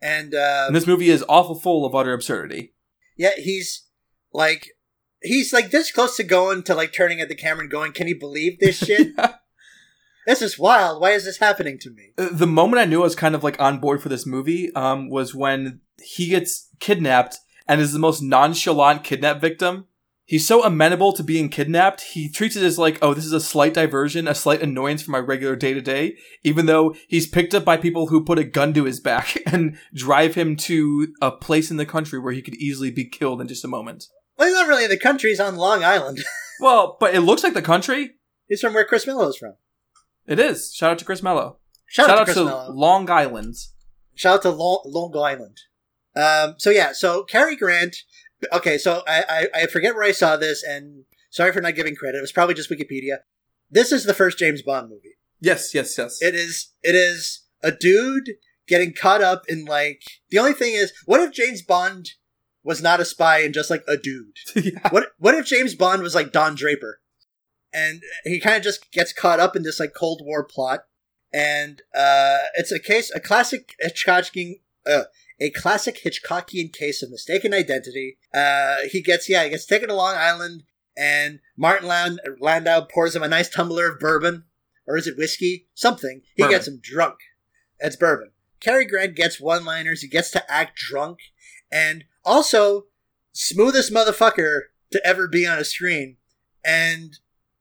[0.01, 2.73] And uh, And this movie is awful full of utter absurdity.
[3.17, 3.85] yeah, he's
[4.33, 4.67] like
[5.21, 8.07] he's like this close to going to like turning at the camera and going, "Can
[8.07, 9.15] you believe this shit?
[10.25, 10.99] this is wild.
[11.01, 13.43] Why is this happening to me?" Uh, the moment I knew I was kind of
[13.43, 17.99] like on board for this movie um, was when he gets kidnapped and is the
[17.99, 19.85] most nonchalant kidnap victim.
[20.25, 23.41] He's so amenable to being kidnapped, he treats it as like, oh, this is a
[23.41, 27.53] slight diversion, a slight annoyance from my regular day to day, even though he's picked
[27.53, 31.31] up by people who put a gun to his back and drive him to a
[31.31, 34.05] place in the country where he could easily be killed in just a moment.
[34.37, 35.29] Well, he's not really in the country.
[35.31, 36.19] He's on Long Island.
[36.59, 38.11] Well, but it looks like the country.
[38.47, 39.55] he's from where Chris Mello is from.
[40.27, 40.71] It is.
[40.73, 41.57] Shout out to Chris Mello.
[41.87, 42.71] Shout, Shout out, out to to Mello.
[42.71, 43.55] Long Island.
[44.15, 45.57] Shout out to Long, Long Island.
[46.15, 47.97] Um, so yeah, so Cary Grant.
[48.51, 51.95] Okay, so I, I I forget where I saw this, and sorry for not giving
[51.95, 52.17] credit.
[52.17, 53.19] It was probably just Wikipedia.
[53.69, 55.17] This is the first James Bond movie.
[55.39, 56.21] Yes, yes, yes.
[56.21, 58.31] It is it is a dude
[58.67, 62.11] getting caught up in like the only thing is what if James Bond
[62.63, 64.37] was not a spy and just like a dude?
[64.55, 64.87] Yeah.
[64.89, 66.99] What what if James Bond was like Don Draper?
[67.73, 70.81] And he kind of just gets caught up in this like Cold War plot.
[71.33, 75.03] And uh it's a case a classic Hitchcockian uh
[75.39, 78.17] a classic Hitchcockian case of mistaken identity.
[78.33, 80.63] Uh he gets yeah, he gets taken to Long Island
[80.95, 84.45] and Martin Land- Landau pours him a nice tumbler of bourbon
[84.87, 85.67] or is it whiskey?
[85.73, 86.21] Something.
[86.35, 86.55] He Bourbon.
[86.57, 87.19] gets him drunk.
[87.79, 88.31] It's bourbon.
[88.59, 90.01] Cary Grant gets one-liners.
[90.01, 91.19] He gets to act drunk,
[91.71, 92.85] and also
[93.33, 96.15] smoothest motherfucker to ever be on a screen.
[96.63, 97.17] And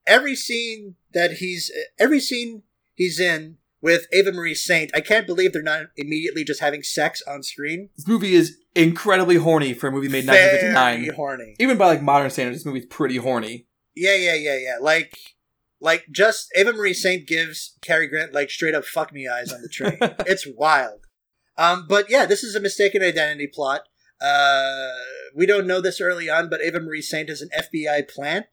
[0.06, 2.62] every scene that he's every scene
[2.94, 7.22] he's in with Eva Marie Saint, I can't believe they're not immediately just having sex
[7.26, 7.90] on screen.
[7.96, 11.14] This movie is incredibly horny for a movie made in Very 1959.
[11.16, 11.56] horny.
[11.58, 13.66] Even by like modern standards, this movie's pretty horny.
[13.94, 14.76] Yeah, yeah, yeah, yeah.
[14.80, 15.18] Like,
[15.80, 19.60] like just Eva Marie Saint gives Cary Grant like straight up fuck me eyes on
[19.60, 19.98] the train.
[20.00, 21.00] it's wild.
[21.58, 23.82] Um, but yeah, this is a mistaken identity plot.
[24.20, 24.90] Uh,
[25.34, 28.46] we don't know this early on, but Eva Marie Saint is an FBI plant.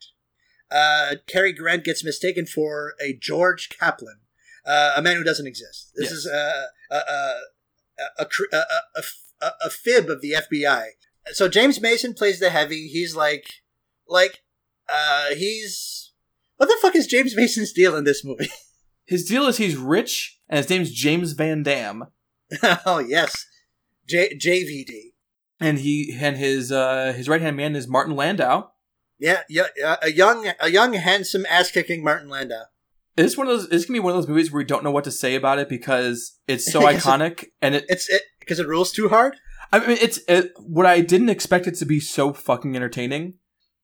[0.72, 4.19] Uh, Cary Grant gets mistaken for a George Kaplan,
[4.70, 5.92] uh, a man who doesn't exist.
[5.96, 6.20] This Yes.
[6.20, 7.36] is a a, a,
[8.00, 9.04] a, a, a,
[9.42, 10.84] a, a fib of the FBI.
[11.34, 12.88] So James Mason plays the heavy.
[12.88, 13.46] He's like,
[14.08, 14.42] like,
[14.88, 16.12] uh, he's
[16.58, 18.50] what the fuck is James Mason's deal in this movie?
[19.06, 22.04] His deal is he's rich, and his name's James Van Damme,
[22.86, 23.48] oh yes,
[24.08, 25.14] J- JVD.
[25.60, 28.70] and he and his uh, his right hand man is Martin Landau.
[29.18, 32.66] Yeah, yeah, yeah, a young, a young, handsome, ass kicking Martin Landau.
[33.17, 33.67] It's one of those.
[33.72, 35.60] It's gonna be one of those movies where we don't know what to say about
[35.60, 37.86] it because it's so Yes, it- iconic, and it.
[37.89, 39.36] It's it because it rules too hard.
[39.72, 43.36] I mean, it's it, what I didn't expect it to be so fucking entertaining,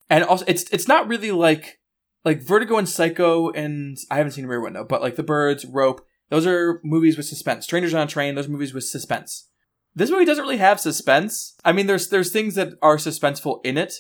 [0.10, 1.80] and also it's it's not really like
[2.24, 6.02] like Vertigo and Psycho, and I haven't seen Rear Window, but like The Birds, Rope,
[6.30, 7.66] those are movies with suspense.
[7.66, 9.48] Strangers on a Train, those are movies with suspense.
[9.94, 11.56] This movie doesn't really have suspense.
[11.64, 13.94] I mean, there's there's things that are suspenseful in it,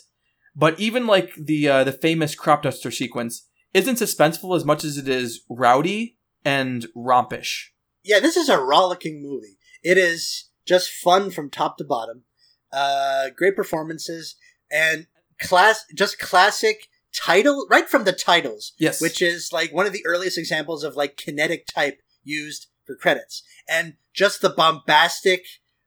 [0.56, 4.98] but even like the uh, the famous crop duster sequence isn't suspenseful as much as
[4.98, 7.72] it is rowdy and rompish.
[8.04, 9.58] Yeah, this is a rollicking movie.
[9.84, 12.24] It is just fun from top to bottom.
[12.72, 14.38] Uh, great performances
[14.72, 15.08] and
[15.42, 18.72] class, just classic title right from the titles.
[18.78, 22.96] Yes, which is like one of the earliest examples of like kinetic type used for
[22.96, 23.44] credits.
[23.68, 25.44] And just the bombastic,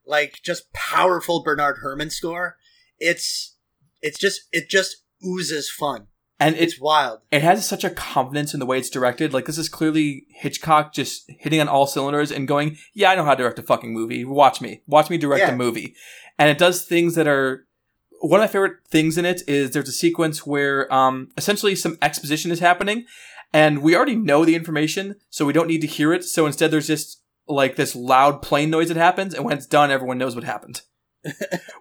[0.07, 2.57] like just powerful Bernard Herrmann score.
[2.99, 3.57] It's
[4.03, 6.09] it's just it just oozes fun.
[6.41, 7.21] And it's It's wild.
[7.31, 9.33] it has such a confidence in the way it's directed.
[9.33, 13.25] Like this is clearly Hitchcock just hitting on all cylinders and going, "Yeah, I know
[13.25, 14.25] how to direct a fucking movie.
[14.25, 14.83] Watch me.
[14.87, 15.53] Watch me direct Yeah.
[15.53, 15.95] a movie."
[16.39, 17.67] And it does things that are
[18.21, 21.97] one of my favorite things in it is there's a sequence where um essentially some
[22.03, 23.05] exposition is happening
[23.53, 26.23] and we already know the information, so we don't need to hear it.
[26.25, 29.91] So instead there's just like this loud plane noise that happens and when it's done
[29.91, 30.83] everyone knows what happened.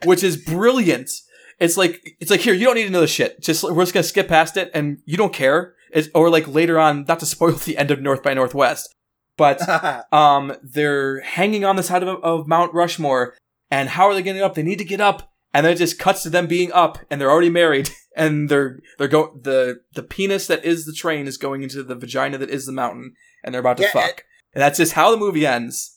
[0.06, 1.12] Which is brilliant.
[1.60, 3.42] It's like it's like here you don't need to know the shit.
[3.42, 5.74] Just we're just gonna skip past it, and you don't care.
[5.92, 8.94] It's, or like later on, not to spoil the end of North by Northwest,
[9.38, 9.62] but
[10.14, 13.36] um, they're hanging on the side of, of Mount Rushmore,
[13.72, 14.56] and how are they getting up?
[14.56, 17.20] They need to get up, and then it just cuts to them being up, and
[17.20, 21.38] they're already married, and they're they're go the the penis that is the train is
[21.38, 24.62] going into the vagina that is the mountain, and they're about to Yeah, fuck, and
[24.62, 25.96] that's just how the movie ends.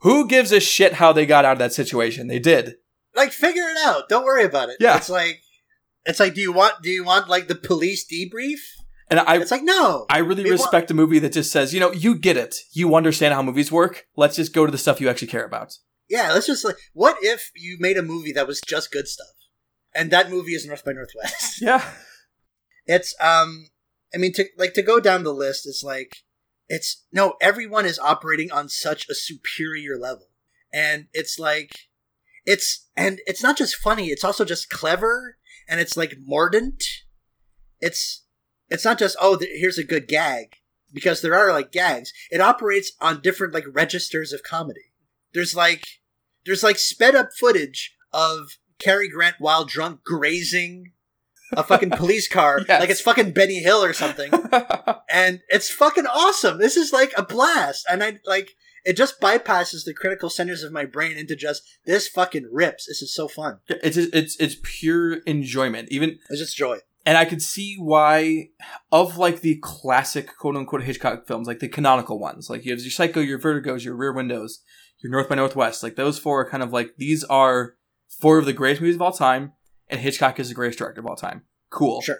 [0.00, 2.28] Who gives a shit how they got out of that situation?
[2.28, 2.76] They did.
[3.16, 4.08] Like figure it out.
[4.08, 4.76] Don't worry about it.
[4.80, 4.96] Yeah.
[4.96, 5.40] It's like
[6.04, 8.58] it's like do you want do you want like the police debrief?
[9.08, 10.06] And I It's like no.
[10.10, 12.56] I really We want- respect a movie that just says, you know, you get it.
[12.72, 14.06] You understand how movies work.
[14.16, 15.78] Let's just go to the stuff you actually care about.
[16.08, 19.26] Yeah, let's just like what if you made a movie that was just good stuff?
[19.94, 21.58] And that movie is North by Northwest.
[21.62, 21.82] Yeah.
[22.86, 23.68] It's um
[24.14, 26.18] I mean to like to go down the list it's like
[26.68, 30.26] it's no everyone is operating on such a superior level.
[30.72, 31.85] And it's like
[32.46, 35.36] it's and it's not just funny, it's also just clever
[35.68, 36.82] and it's like mordant.
[37.80, 38.24] It's
[38.70, 40.56] it's not just oh th- here's a good gag
[40.92, 42.12] because there are like gags.
[42.30, 44.92] It operates on different like registers of comedy.
[45.34, 45.84] There's like
[46.46, 50.92] there's like sped up footage of Cary Grant while drunk grazing
[51.52, 52.80] a fucking police car Yes.
[52.80, 54.32] like it's fucking Benny Hill or something
[55.10, 56.58] and it's fucking awesome.
[56.58, 58.52] This is like a blast, and I like
[58.86, 58.96] it.
[58.96, 62.86] Just bypasses the critical centers of my brain into just this fucking rips.
[62.86, 63.58] This is so fun.
[63.68, 65.88] it's it's it's pure enjoyment.
[65.90, 66.78] Even It's just joy.
[67.04, 68.48] and I could see why,
[68.90, 72.80] of like the classic quote unquote Hitchcock films, like the canonical ones, like you have
[72.80, 74.62] your Psycho, your Vertigos, your Rear Windows,
[75.02, 77.74] your North by Northwest, like those four are kind of like these are
[78.08, 79.52] four of the greatest movies of all time,
[79.88, 81.42] and Hitchcock is the greatest director of all time.
[81.70, 82.00] Cool.
[82.00, 82.18] Sure.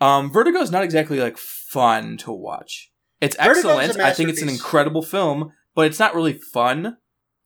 [0.00, 2.92] Um, Vertigo is not exactly like fun to watch.
[3.20, 3.98] It's excellent.
[3.98, 6.96] I think it's an incredible film, but it's not really fun.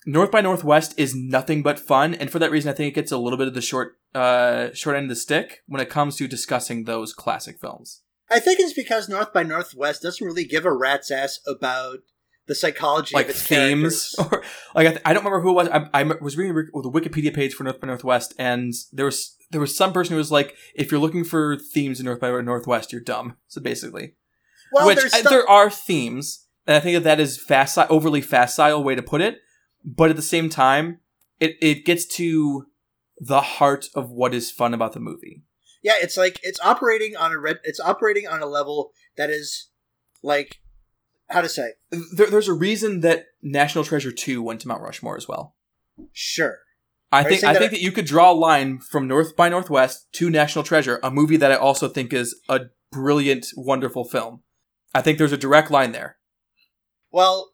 [0.07, 3.13] North by Northwest is nothing but fun, and for that reason, I think it gets
[3.13, 6.17] a little bit of the short, uh, short end of the stick when it comes
[6.17, 8.01] to discussing those classic films.
[8.31, 11.99] I think it's because North by Northwest doesn't really give a rat's ass about
[12.47, 14.33] the psychology like of its themes characters.
[14.33, 14.43] or
[14.75, 17.33] like I, th- I don't remember who it was I, I was reading the wikipedia
[17.33, 20.57] page for north by northwest and there was there was some person who was like
[20.75, 24.17] if you're looking for themes in north by northwest you're dumb so basically
[24.73, 28.21] Well, which uh, stuff- there are themes and i think that that is fast overly
[28.21, 29.39] facile way to put it
[29.85, 31.01] but at the same time
[31.41, 32.67] it, it gets to
[33.19, 35.43] the heart of what is fun about the movie
[35.83, 37.59] yeah, it's like it's operating on a red.
[37.65, 39.69] It's operating on a level that is
[40.23, 40.61] like
[41.29, 45.17] how to say there, there's a reason that national treasure 2 went to mount rushmore
[45.17, 45.57] as well
[46.13, 46.59] sure.
[47.11, 49.49] I Are think I that think that you could draw a line from North by
[49.49, 54.43] Northwest to National Treasure, a movie that I also think is a brilliant, wonderful film.
[54.95, 56.17] I think there's a direct line there.
[57.13, 57.53] Well,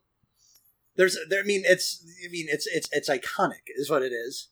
[0.95, 1.41] there's there.
[1.41, 2.03] I mean, it's.
[2.25, 4.47] I mean, it's it's it's iconic, is what it is.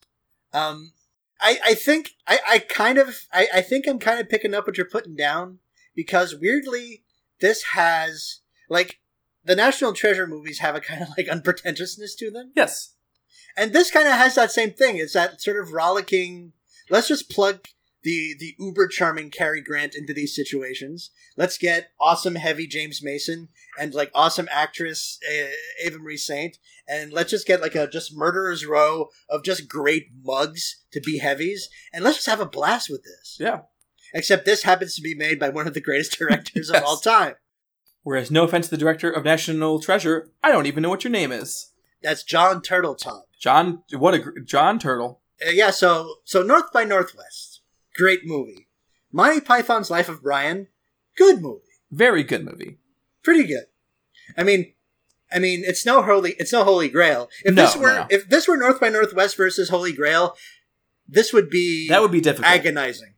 [0.53, 0.93] Um,
[1.41, 4.67] I I think I I kind of I I think I'm kind of picking up
[4.67, 5.59] what you're putting down
[5.95, 7.03] because weirdly
[7.39, 8.39] this has
[8.69, 8.99] like
[9.43, 12.93] the National Treasure movies have a kind of like unpretentiousness to them, Yes.
[13.55, 14.97] and this kind of has that same thing.
[14.97, 16.53] It's that sort of rollicking.
[16.89, 17.65] Let's just plug
[18.07, 21.11] the the uber charming Cary Grant into these situations.
[21.35, 25.47] Let's get awesome heavy James Mason and like awesome actress uh,
[25.85, 30.05] Eva Marie Saint, and let's just get like a just murderer's row of just great
[30.23, 33.37] mugs to be heavies, and let's just have a blast with this.
[33.39, 33.61] Yeah.
[34.13, 36.81] Except this happens to be made by one of the greatest directors Yes.
[36.81, 37.35] of all time.
[38.03, 41.11] Whereas, no offense to the director of National Treasure, I don't even know what your
[41.11, 41.71] name is.
[42.01, 43.23] That's John Turteltaub.
[43.37, 45.19] John, what a John Turtle.
[45.45, 47.56] Uh, yeah, so so North by Northwest,
[47.97, 48.67] great movie.
[49.11, 50.67] Monty Python's Life of Brian,
[51.17, 52.77] good movie, Very good movie.
[53.23, 53.65] pretty good.
[54.37, 54.73] I mean,
[55.31, 57.29] I mean, it's no holy, it's no Holy Grail.
[57.43, 60.35] If No, this were no, if this were North by Northwest versus Holy Grail,
[61.07, 62.51] this would be That would be difficult.
[62.53, 63.13] agonizing.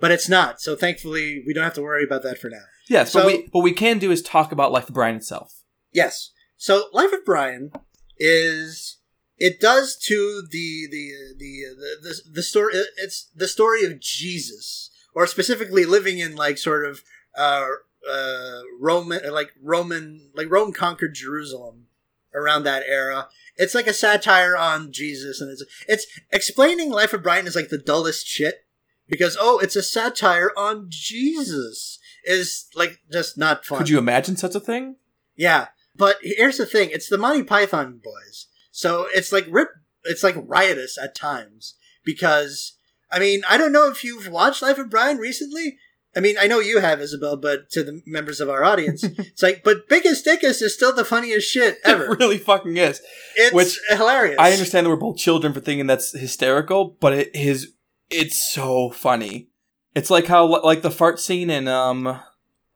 [0.00, 2.64] But it's not, so thankfully we don't have to worry about that for now.
[2.88, 5.62] yes, So- but we what we can do is talk about Life of Brian itself.
[5.92, 6.30] Yes.
[6.56, 7.70] So Life of Brian
[8.18, 8.97] is
[9.38, 14.90] it does to the the the the, the, the story it's the story of Jesus
[15.14, 17.02] or specifically living in like sort of
[17.36, 17.66] uh
[18.08, 21.86] uh Roman like Roman like Rome conquered Jerusalem
[22.34, 23.28] around that era.
[23.56, 27.68] It's like a satire on Jesus and it's it's explaining Life of Brian is like
[27.68, 28.64] the dullest shit
[29.08, 33.78] because oh it's a satire on Jesus is like just not fun.
[33.78, 34.96] Could you imagine such a thing?
[35.36, 38.46] Yeah, but here's the thing: it's the Monty Python boys,
[38.78, 39.70] so it's like rip,
[40.04, 42.76] it's like riotous at times because
[43.10, 45.78] I mean I don't know if you've watched Life of Brian recently.
[46.14, 49.42] I mean I know you have Isabel, but to the members of our audience, it's
[49.42, 52.04] like, but Biggus Dickus is still the funniest shit ever.
[52.04, 53.02] It really fucking is.
[53.34, 54.36] It's which hilarious.
[54.38, 57.72] I understand that we're both children for thinking that's hysterical, but it is
[58.10, 59.48] it's so funny.
[59.96, 62.20] It's like how like the fart scene in um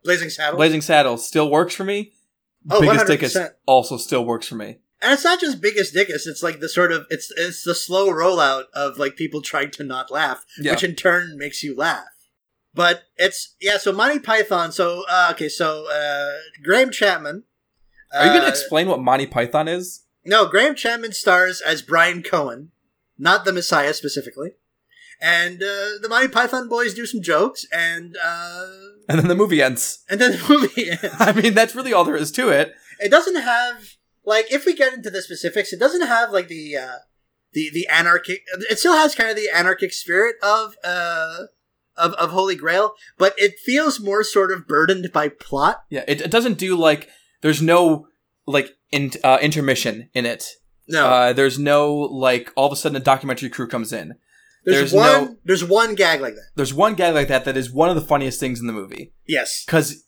[0.03, 2.13] Blazing Saddles, Blazing Saddles still works for me.
[2.69, 3.19] Oh, Biggus 100%.
[3.19, 4.79] Dickus also still works for me.
[5.03, 6.27] And it's not just Biggus Dickus.
[6.27, 9.83] It's like the sort of it's it's the slow rollout of like people trying to
[9.85, 10.45] not laugh.
[10.59, 10.73] Yeah.
[10.73, 12.05] which in turn makes you laugh.
[12.73, 13.79] But it's yeah.
[13.79, 14.71] So Monty Python.
[14.73, 15.49] So uh, okay.
[15.49, 17.45] So uh, Graham Chapman.
[18.15, 20.03] Are you going uh, to explain what Monty Python is?
[20.25, 22.71] No, Graham Chapman stars as Brian Cohen,
[23.19, 24.53] not the Messiah specifically.
[25.21, 28.67] And uh, the Monty Python boys do some jokes, and uh,
[29.09, 30.05] And then the movie ends.
[30.09, 31.15] and then the movie ends.
[31.19, 32.75] I mean, that's really all there is to it.
[33.01, 36.77] it doesn't have like if we get into the specifics, it doesn't have like the
[36.77, 36.97] uh,
[37.53, 38.43] the the anarchic.
[38.71, 41.39] It still has kind of the anarchic spirit of uh
[41.97, 45.85] of of Holy Grail, but it feels more sort of burdened by plot.
[45.91, 47.09] Yeah, it, it doesn't do like
[47.43, 48.07] there's no
[48.47, 50.45] like in, uh, intermission in it.
[50.89, 54.15] No, Uh, there's no like all of a sudden a documentary crew comes in.
[54.65, 56.49] there's, there's one no- there's one gag like that.
[56.57, 59.13] There's one gag like that that is one of the funniest things in the movie.
[59.27, 60.05] Yes, because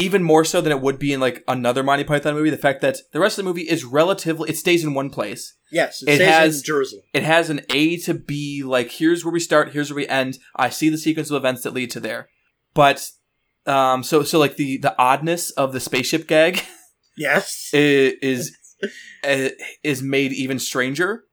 [0.00, 2.80] even more so than it would be in like another Monty Python movie, the fact
[2.80, 5.54] that the rest of the movie is relatively it stays in one place.
[5.70, 7.02] yes, It stays has- in Jerusalem.
[7.12, 10.38] It has an A to B, like here's where we start, here's where we end.
[10.56, 12.28] I see the sequence of events that lead to there,
[12.74, 13.06] but
[13.66, 16.62] um, so so like the the oddness of the spaceship gag
[17.16, 18.52] Yes, is
[19.22, 19.52] is,
[19.84, 21.24] is made even stranger.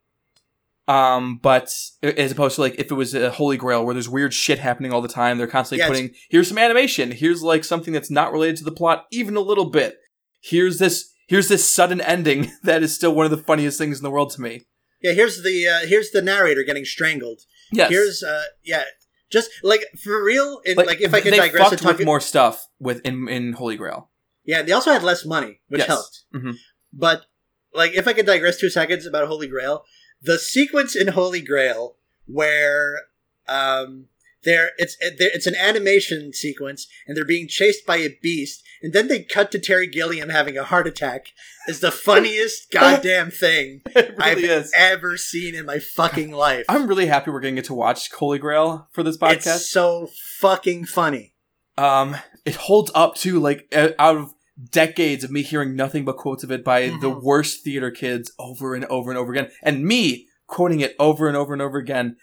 [0.87, 1.69] Um, but
[2.01, 4.93] as opposed to like if it was a Holy Grail where there's weird shit happening
[4.93, 8.57] all the time, they're constantly putting here's some animation, here's like something that's not related
[8.57, 9.97] to the plot even a little bit.
[10.41, 14.03] Here's this here's this sudden ending that is still one of the funniest things in
[14.03, 14.65] the world to me.
[15.01, 17.41] Yeah, here's the uh, here's the narrator getting strangled.
[17.71, 17.89] Yes.
[17.89, 18.83] Here's uh yeah,
[19.29, 20.61] just like for real.
[20.63, 23.75] In, like, if I could digress, and talk with more stuff with in in Holy
[23.75, 24.09] Grail.
[24.45, 25.87] Yeah, they also had less money, which Yes.
[25.87, 26.23] helped.
[26.33, 26.53] Mhm.
[26.93, 27.25] But
[27.73, 29.83] like, if I could digress two seconds about Holy Grail,
[30.21, 33.01] the sequence in Holy Grail where
[33.47, 34.07] um
[34.43, 39.07] there it's it's an animation sequence and they're being chased by a beast and then
[39.07, 41.33] they cut to Terry Gilliam having a heart attack
[41.67, 44.71] is the funniest goddamn thing It I've is.
[44.75, 46.65] ever seen in my fucking life.
[46.69, 49.55] I'm really happy we're getting to get to watch Holy Grail for this podcast.
[49.57, 51.33] It's so fucking funny.
[51.77, 54.33] Um, it holds up to like out of
[54.71, 57.21] decades of me hearing nothing but quotes of it by the Mhm.
[57.21, 61.37] worst theater kids over and over and over again, and me quoting it over and
[61.37, 62.17] over and over again.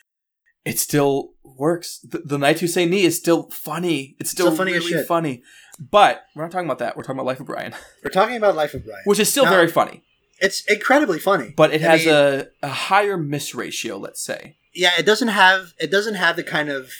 [0.64, 1.98] It still works.
[2.00, 4.16] The, the Knights Who Say Ni is still funny.
[4.18, 5.06] It's still Still funny as really shit.
[5.06, 5.42] funny.
[5.78, 6.96] But we're not talking about that.
[6.96, 9.02] We're talking about Life of Brian, We're talking about Life of Brian.
[9.04, 9.50] which is still No.
[9.50, 10.02] very funny,
[10.40, 11.52] It's incredibly funny.
[11.56, 13.98] but it I has mean- a, a higher miss ratio.
[13.98, 14.56] Let's say.
[14.72, 16.90] yeah it doesn't have it doesn't have the kind of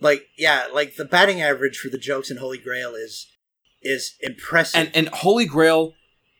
[0.00, 3.26] like yeah like the batting average for the jokes in holy grail is
[3.82, 5.94] is impressive and and Holy Grail.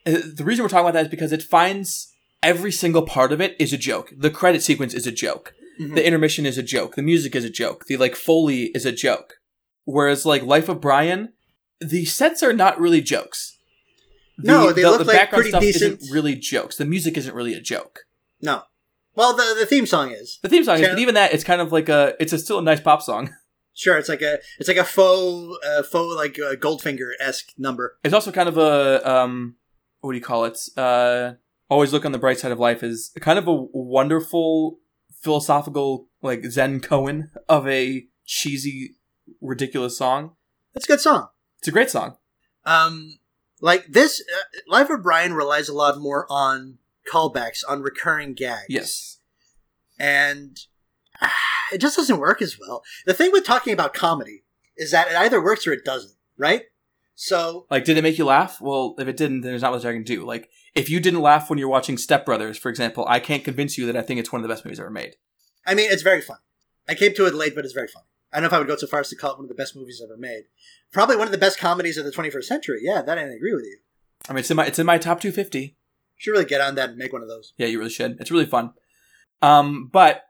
[0.07, 3.40] uh, The reason we're talking about that is because it finds every single part of
[3.40, 4.12] it is a joke.
[4.16, 5.55] The credit sequence is a joke.
[5.81, 5.94] Mhm.
[5.94, 6.94] The intermission is a joke.
[6.96, 7.87] The music is a joke.
[7.87, 9.35] The like foley is a joke.
[9.85, 11.33] Whereas like Life of Brian,
[11.81, 13.57] the sets are not really jokes.
[14.38, 16.76] The, No, they the, look the like background pretty stuff decent- isn't really jokes.
[16.76, 18.00] The music isn't really a joke.
[18.40, 18.62] no
[19.16, 21.61] well the the theme song is The theme song is, but even that, it's kind
[21.61, 23.31] of like a, it's a still a nice pop song.
[23.75, 28.15] sure it's like a it's like a faux uh, faux like uh, goldfinger-esque number It's
[28.15, 29.57] also kind of a, um,
[30.01, 30.59] what do you call it?
[30.77, 31.35] Uh,
[31.69, 34.79] always look on the bright side of life is kind of a wonderful
[35.23, 38.97] philosophical, like Zen koan of a cheesy,
[39.41, 40.37] ridiculous song.
[40.75, 41.29] it's a good song
[41.59, 42.17] It's a great song.
[42.65, 43.19] um
[43.61, 46.79] like this uh, life of brian relies a lot more on
[47.13, 49.19] callbacks on recurring gags Yes.
[49.99, 50.59] and
[51.21, 51.35] ah,
[51.73, 52.83] it just doesn't work as well.
[53.07, 54.45] The thing with talking about comedy
[54.77, 56.65] is that it either works or it doesn't, right?
[57.15, 58.61] So Like, did it make you laugh?
[58.61, 60.25] Well, if it didn't, then there's not much I can do.
[60.25, 63.77] Like, if you didn't laugh when you're watching Step Brothers, for example, I can't convince
[63.77, 65.17] you that I think it's one of the best movies ever made.
[65.67, 66.39] I mean, it's very fun.
[66.89, 68.05] I came to it late, but it's very fun.
[68.33, 69.49] I don't know if I would go so far as to call it one of
[69.49, 70.45] the best movies ever made.
[70.93, 72.81] Probably one of the best comedies of the 21st century.
[72.83, 73.79] Yeah, that I agree with you.
[74.29, 75.61] I mean, it's in my it's in my top 250.
[75.61, 75.71] You
[76.17, 77.53] Should really get on that and make one of those.
[77.57, 78.19] Yeah, you really should.
[78.21, 78.73] It's really fun.
[79.43, 80.23] Um, but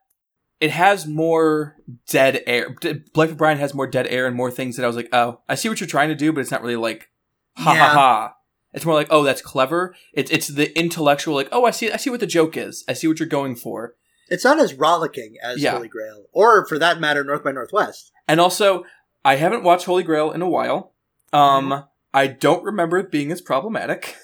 [0.61, 1.77] it has more
[2.09, 2.75] dead air.
[3.15, 5.41] Life of Brian has more dead air and more things that I was like, oh,
[5.49, 7.11] I see what you're trying to do, but it's not really like
[7.57, 7.87] ha Yeah.
[7.87, 8.35] ha ha.
[8.73, 9.95] It's more like, oh, that's clever.
[10.13, 12.85] It's it's the intellectual, like, oh, I see, I see what the joke is.
[12.87, 13.95] I see what you're going for.
[14.29, 15.73] It's not as rollicking as Yeah.
[15.73, 18.13] Holy Grail, or for that matter, North by Northwest.
[18.29, 18.85] And also,
[19.25, 20.93] I haven't watched Holy Grail in a while.
[21.33, 21.85] Um, Mm-hmm.
[22.13, 24.17] I don't remember it being as problematic.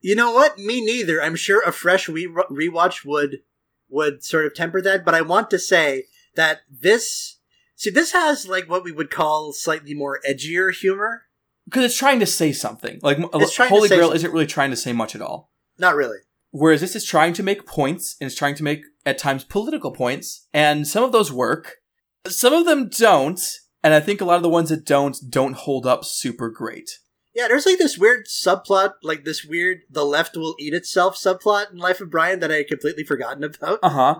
[0.00, 0.58] You know what?
[0.58, 1.22] Me neither.
[1.22, 3.38] I'm sure a fresh re- rewatch would
[3.88, 6.04] would sort of temper that, but I want to say
[6.36, 7.38] that this
[7.76, 11.22] see this has like what we would call slightly more edgier humor.
[11.64, 13.00] Because it's trying to say something.
[13.02, 14.16] Like, It's trying to Holy Grail something.
[14.16, 15.50] isn't really trying to say much at all.
[15.78, 16.18] Not really.
[16.50, 19.90] Whereas this is trying to make points and it's trying to make at times political
[19.90, 21.76] points, and some of those work,
[22.26, 23.40] some of them don't,
[23.82, 26.98] and I think a lot of the ones that don't don't hold up super great.
[27.34, 31.72] Yeah, there's like this weird subplot, like this weird "the left will eat itself" subplot
[31.72, 33.80] in Life of Brian that I had completely forgotten about.
[33.82, 34.14] Uh huh.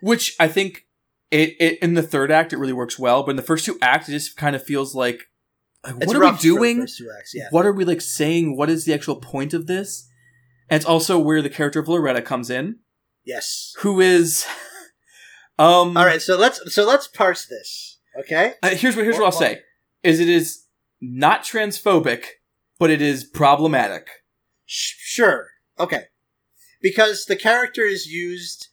[0.00, 0.86] Which I think
[1.30, 3.78] it, it in the third act it really works well, but in the first two
[3.82, 5.28] acts it just kind of feels like,
[5.82, 6.82] what are we doing?
[6.82, 7.00] acts,
[7.34, 7.48] yeah.
[7.50, 8.56] What are we like saying?
[8.56, 10.08] What is the actual point of this?
[10.68, 12.78] And it's also where the character of Loretta comes in,
[13.24, 13.74] Yes.
[13.78, 14.46] who is,
[15.58, 17.98] um, All right, so let's so let's parse this.
[18.20, 18.54] Okay.
[18.62, 19.60] Uh, here's what here's what I'll say:
[20.02, 20.64] is it is
[21.00, 22.24] not transphobic,
[22.82, 24.08] but it is problematic.
[24.66, 25.48] Sh- sure.
[25.78, 26.04] Okay.
[26.80, 28.68] Because the character is used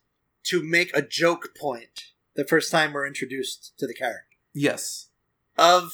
[0.45, 5.09] to make a joke point the first time we're introduced to the character Yes.
[5.57, 5.93] of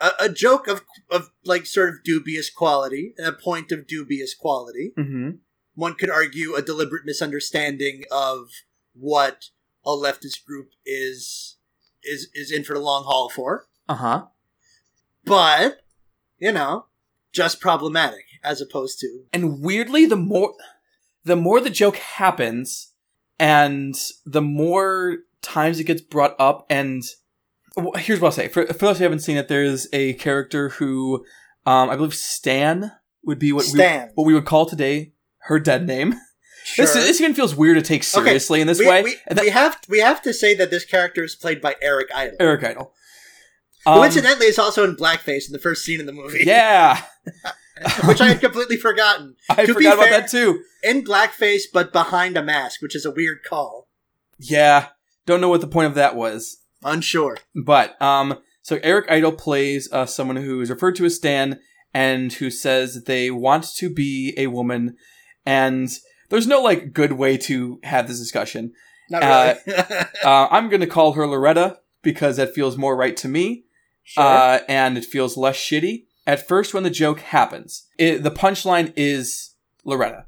[0.00, 4.92] a, a joke of of like sort of dubious quality, a point of dubious quality.
[4.98, 5.30] Mm-hmm.
[5.74, 8.50] One could argue a deliberate misunderstanding of
[8.92, 9.36] what
[9.84, 11.56] a leftist group is
[12.02, 14.20] is is in for the long haul for, Uh huh.
[15.24, 15.80] but
[16.38, 16.86] you know,
[17.36, 20.54] just problematic as opposed to And weirdly, the more
[21.24, 22.92] the more the joke happens,
[23.38, 27.02] and the more times it gets brought up, and
[27.96, 31.24] here's what I'll say: for, for those who haven't seen it, there's a character who,
[31.66, 32.92] um, I believe Stan
[33.24, 34.08] would be what Stan.
[34.08, 35.12] we what we would call today
[35.48, 36.14] her dead name.
[36.76, 37.02] This Sure.
[37.02, 39.02] this even feels weird to take seriously in this we, way.
[39.02, 41.76] We, And that- we have we have to say that this character is played by
[41.80, 42.92] Eric Idle, Eric Idle.
[43.84, 46.42] who Um, incidentally is also in blackface in the first scene in the movie.
[46.44, 47.02] yeah,
[48.04, 49.36] which I had completely forgotten.
[49.50, 50.62] I to forgot about fair- that too.
[50.82, 53.88] In blackface, but behind a mask, which is a weird call.
[54.38, 54.88] Yeah,
[55.26, 56.58] don't know what the point of that was.
[56.82, 57.38] Unsure.
[57.54, 61.58] But um, so Eric Idle plays uh, someone who is referred to as Stan
[61.94, 64.96] and who says that they want to be a woman,
[65.44, 65.88] and
[66.28, 68.72] there's no like good way to have this discussion.
[69.10, 69.78] Not Uh, really.
[70.24, 73.64] Uh, I'm going to call her Loretta because that feels more right to me,
[74.04, 74.22] sure.
[74.24, 76.04] uh, and it feels less shitty.
[76.26, 79.54] At first, when the joke happens, it, the punchline is
[79.84, 80.26] Loretta.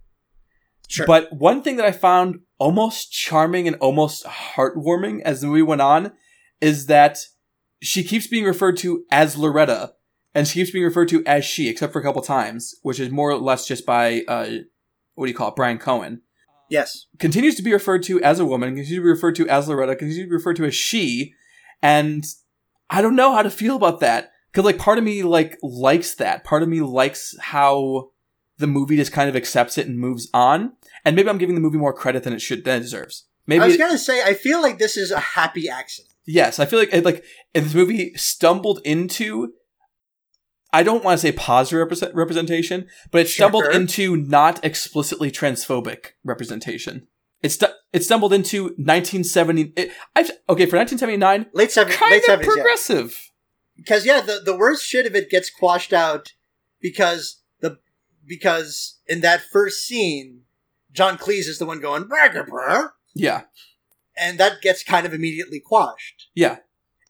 [0.89, 1.07] sure.
[1.07, 5.81] But one thing that I found almost charming and almost heartwarming as the movie went
[5.81, 6.13] on
[6.61, 7.19] is that
[7.83, 9.95] she keeps being referred to as Loretta,
[10.35, 13.11] and she keeps being referred to as she, except for a couple times, which is
[13.11, 14.49] more or less just by uh,
[15.15, 16.23] what do you call it, Brian Cohen.
[16.71, 17.07] yes.
[17.19, 19.97] Continues to be referred to as a woman, continues to be referred to as Loretta,
[19.97, 21.35] continues to be referred to as she,
[21.83, 22.25] and
[22.89, 26.15] I don't know how to feel about that because like part of me like likes
[26.17, 26.45] that.
[26.45, 28.11] Part of me likes how
[28.59, 30.73] the movie just kind of accepts it and moves on.
[31.05, 33.27] And maybe I'm giving the movie more credit than it should than it deserves.
[33.47, 36.13] Maybe I was it- gonna say, I feel like this is a happy accident.
[36.27, 37.25] yes, I feel like it, like
[37.55, 39.53] if this movie stumbled into.
[40.71, 43.73] I don't want to say positive represent- representation, but it stumbled Sure.
[43.73, 47.07] into not explicitly transphobic representation.
[47.43, 49.73] It, stu- it stumbled into 1970.
[49.77, 49.93] It,
[50.47, 52.63] okay, for 1979, Late seventies, kind late of seventies, yeah.
[53.79, 56.33] Because yeah, the the worst shit of it gets quashed out
[56.83, 57.79] because the
[58.27, 60.43] because in that first scene,
[60.93, 63.43] John Cleese is the one going brr, Yeah,
[64.21, 66.29] and that gets kind of immediately quashed.
[66.35, 66.57] yeah.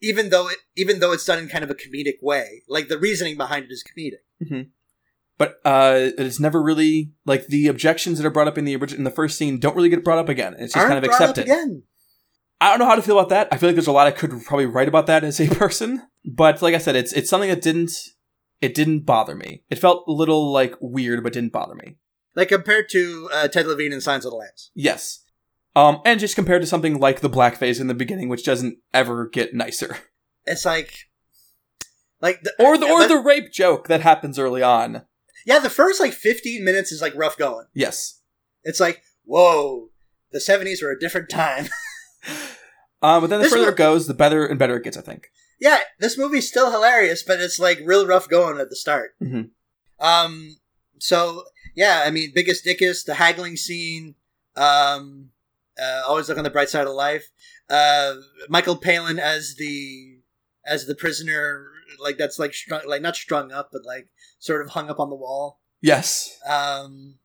[0.00, 2.98] Even though it even though it's done in kind of a comedic way, like the
[2.98, 4.68] reasoning behind it is comedic.
[5.38, 9.02] But uh, it's never really like the objections that are brought up in the in
[9.04, 10.54] the first scene don't really get brought up again.
[10.58, 11.44] It's just Aren't kind of brought up accepted.
[11.44, 11.82] again.
[12.60, 13.48] I don't know how to feel about that.
[13.52, 16.02] I feel like there's a lot I could probably write about that as a person,
[16.24, 17.92] but like I said, it's it's something that didn't
[18.60, 19.62] it didn't bother me.
[19.70, 21.96] It felt a little like weird, but didn't bother me.
[22.34, 24.70] Like compared to uh, Ted Levine and Silence of the Lambs.
[24.74, 25.24] Yes,
[25.76, 29.26] um, and just compared to something like the blackface in the beginning, which doesn't ever
[29.28, 29.96] get nicer,
[30.46, 30.92] It's like,
[32.20, 35.02] like the, or the or but- the rape joke that happens early on.
[35.46, 37.66] yeah, the first like fifteen minutes is like rough going.
[37.74, 38.20] Yes,
[38.64, 39.90] It's like, whoa,
[40.32, 41.68] the seventies were a different time.
[43.02, 44.96] uh, but then the This further one- it goes, the better and better it gets.
[44.96, 45.28] I think.
[45.60, 49.14] yeah, this movie's still hilarious, but it's like real rough going at the start.
[49.22, 49.50] Mhm.
[50.00, 50.56] Um,
[50.98, 51.44] so
[51.74, 54.14] yeah, I mean, Biggus Dickus, the haggling scene.
[54.56, 55.30] Um,
[55.80, 57.30] uh, always look on the bright side of life.
[57.70, 58.16] Uh,
[58.48, 60.18] Michael Palin as the
[60.66, 64.08] as the prisoner, like that's like strung, like not strung up, but like
[64.38, 65.60] sort of hung up on the wall.
[65.80, 66.36] Yes.
[66.48, 67.18] Um,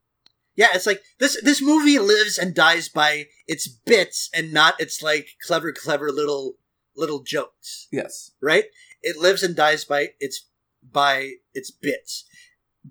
[0.55, 1.39] yeah, it's like this.
[1.41, 6.55] This movie lives and dies by its bits and not its like clever, clever little
[6.95, 7.87] little jokes.
[7.91, 8.31] Yes.
[8.41, 8.65] Right?
[9.01, 10.47] It lives and dies by its
[10.81, 12.25] by its bits.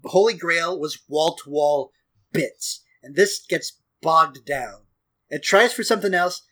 [0.05, 1.93] Holy Grail was wall to wall
[2.33, 4.83] bits, and this gets bogged down.
[5.29, 6.43] It tries for something else,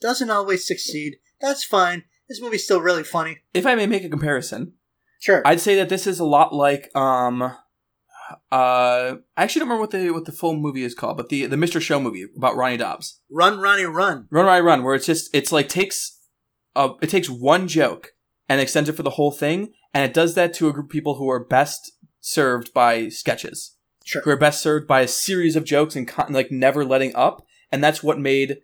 [0.00, 1.16] doesn't always succeed.
[1.40, 2.04] That's fine.
[2.28, 3.38] This movie's still really funny.
[3.54, 4.74] If I may make a comparison,
[5.20, 5.42] Sure.
[5.44, 7.52] I'd say that this is a lot like um
[8.52, 11.46] uh I actually don't remember what the what the full movie is called, but the
[11.46, 11.80] the Mr.
[11.80, 13.20] Show movie about Ronnie Dobbs.
[13.30, 14.26] run, Ronnie, run.
[14.30, 16.18] Run Ronnie Run, where it's just it's like takes
[16.76, 18.12] uh it takes one joke
[18.48, 20.90] and extends it for the whole thing, and it does that to a group of
[20.90, 23.76] people who are best served by sketches.
[24.04, 24.22] Sure.
[24.22, 27.44] Who are best served by a series of jokes and con- like never letting up,
[27.70, 28.58] and that's what made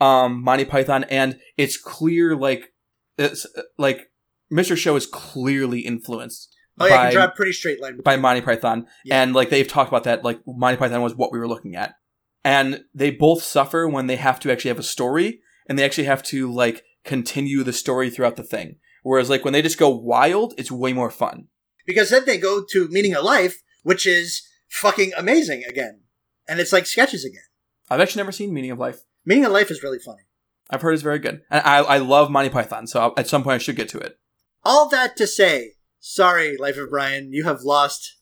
[0.00, 2.72] um Monty Python and it's clear like
[3.18, 3.46] it's
[3.78, 4.10] like
[4.52, 4.76] Mr.
[4.76, 7.98] Show is clearly influenced Oh yeah, you by, can draw a pretty straight line.
[7.98, 8.86] by Monty Python.
[9.04, 9.22] Yeah.
[9.22, 11.94] And like they've talked about that, like Monty Python was what we were looking at.
[12.42, 16.04] And they both suffer when they have to actually have a story and they actually
[16.04, 18.76] have to like continue the story throughout the thing.
[19.02, 21.48] Whereas like when they just go wild, it's way more fun.
[21.86, 26.00] because then they go to meaning of life, which is fucking amazing again,
[26.48, 27.42] and it's like sketches again.
[27.90, 29.00] I've actually never seen Meaning of Life.
[29.24, 30.22] Meaning of life is really funny.
[30.70, 31.42] I've heard it's very good.
[31.50, 34.18] And I, I love Monty Python, so at some point I should get to it.
[34.62, 38.16] All that to say, sorry, Life of Brian, you have lost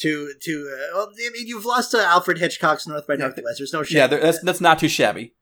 [0.00, 0.70] to to.
[0.72, 3.58] Uh, well, I mean, you've lost to Alfred Hitchcock's North by Northwest.
[3.58, 3.98] There's no shame.
[3.98, 5.34] Yeah, that's that's not too shabby.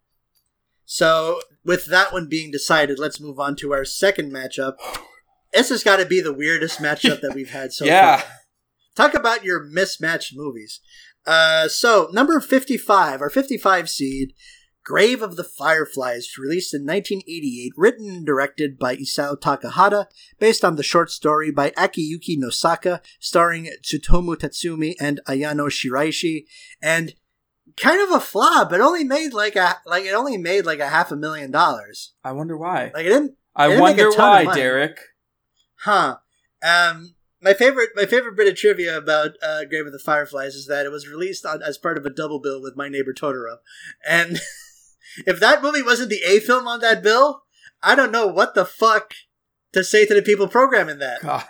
[0.84, 4.74] So, with that one being decided, let's move on to our second matchup.
[5.53, 8.18] This has got to be the weirdest matchup that we've had so Yeah.
[8.18, 8.30] far.
[8.95, 10.80] Talk about your mismatched movies.
[11.26, 14.34] Uh, so, number 55, our 55 seed,
[14.85, 20.07] Grave of the Fireflies, released in 1988, written and directed by Isao Takahata,
[20.39, 26.47] based on the short story by Akiyuki Nosaka, starring Tsutomu Tatsumi and Ayano Shiraishi.
[26.83, 27.14] And
[27.76, 28.72] kind of a flop.
[28.72, 32.12] It only made like a like it only made like a half a million dollars.
[32.24, 32.91] I wonder why.
[32.95, 34.55] Like it didn't, I didn't make a wonder why.
[34.55, 34.99] Derek.
[35.80, 36.16] huh?
[36.62, 40.66] Um, my favorite my favorite bit of trivia about uh, Grave of the Fireflies is
[40.66, 43.57] that it was released on, as part of a double bill with My Neighbor Totoro,
[44.09, 44.41] and
[45.26, 47.42] if that movie wasn't the A film on that bill,
[47.82, 49.14] I don't know what the fuck
[49.72, 51.22] to say to the people programming that.
[51.22, 51.44] God.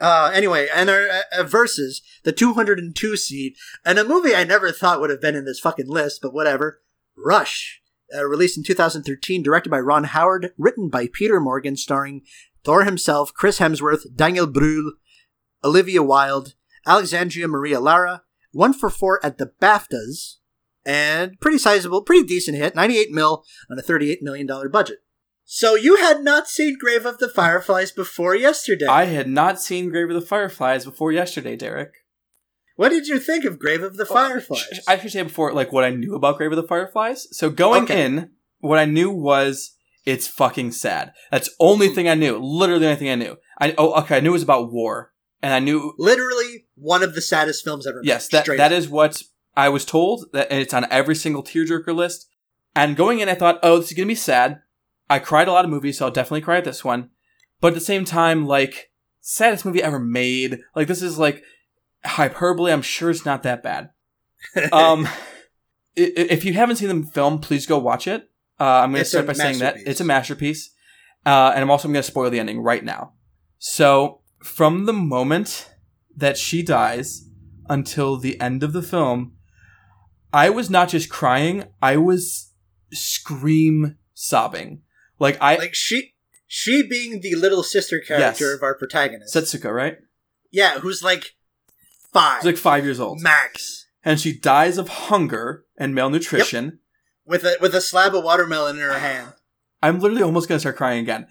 [0.00, 4.72] Uh, anyway, and our uh, uh, versus the 202 seed, and a movie I never
[4.72, 6.80] thought would have been in this fucking list, but whatever.
[7.16, 7.80] Rush,
[8.14, 12.22] uh, released in 2013, directed by Ron Howard, written by Peter Morgan, starring
[12.64, 14.90] Thor himself, Chris Hemsworth, Daniel Brühl,
[15.62, 16.54] Olivia Wilde,
[16.86, 18.22] Alexandra Maria Lara,
[18.52, 20.36] one for four at the BAFTAs,
[20.86, 24.98] and pretty sizable, pretty decent hit, 98 mil on a 38 million dollar budget.
[25.46, 28.86] So you had not seen Grave of the Fireflies before yesterday.
[28.86, 31.90] I had not seen Grave of the Fireflies before yesterday, Derek.
[32.76, 34.64] What did you think of Grave of the Fireflies?
[34.72, 37.28] Sh- I should say before, like, what I knew about Grave of the Fireflies.
[37.30, 38.04] So going Okay.
[38.06, 39.76] in, what I knew was
[40.06, 41.12] it's fucking sad.
[41.30, 42.38] That's the only thing I knew.
[42.38, 43.36] Literally the only thing I knew.
[43.60, 45.12] I oh okay, I knew it was about war,
[45.42, 48.00] and I knew Literally one of the saddest films ever.
[48.02, 48.08] made.
[48.08, 48.72] yes, that that up.
[48.72, 49.22] is what
[49.56, 50.26] I was told.
[50.32, 52.28] That it's on every single tearjerker list.
[52.76, 54.60] And going in, I thought, oh, this is gonna be sad.
[55.08, 57.10] I cried a lot of movies, so I'll definitely cry at this one.
[57.60, 58.90] But at the same time, like
[59.20, 60.60] saddest movie ever made.
[60.76, 61.42] Like this is like
[62.04, 62.72] hyperbole.
[62.72, 63.90] I'm sure it's not that bad.
[64.72, 65.08] um,
[65.96, 68.30] if you haven't seen the film, please go watch it.
[68.60, 70.70] Uh, I'm going to start by saying that it's a masterpiece,
[71.26, 73.14] uh, and I'm also going to spoil the ending right now.
[73.58, 75.70] So, from the moment
[76.16, 77.28] that she dies
[77.68, 79.33] until the end of the film,
[80.34, 82.52] I was not just crying; I was
[82.92, 84.82] scream sobbing.
[85.18, 86.14] Like I like she,
[86.46, 88.54] she being the little sister character Yes.
[88.56, 89.34] of our protagonist.
[89.34, 89.98] Setsuko, right?
[90.50, 91.34] yeah, who's like
[92.12, 96.80] five, She's like five years old, max, and she dies of hunger and malnutrition.
[97.26, 99.32] with a with a slab of watermelon in her hand.
[99.82, 101.26] I'm literally almost going to start crying again.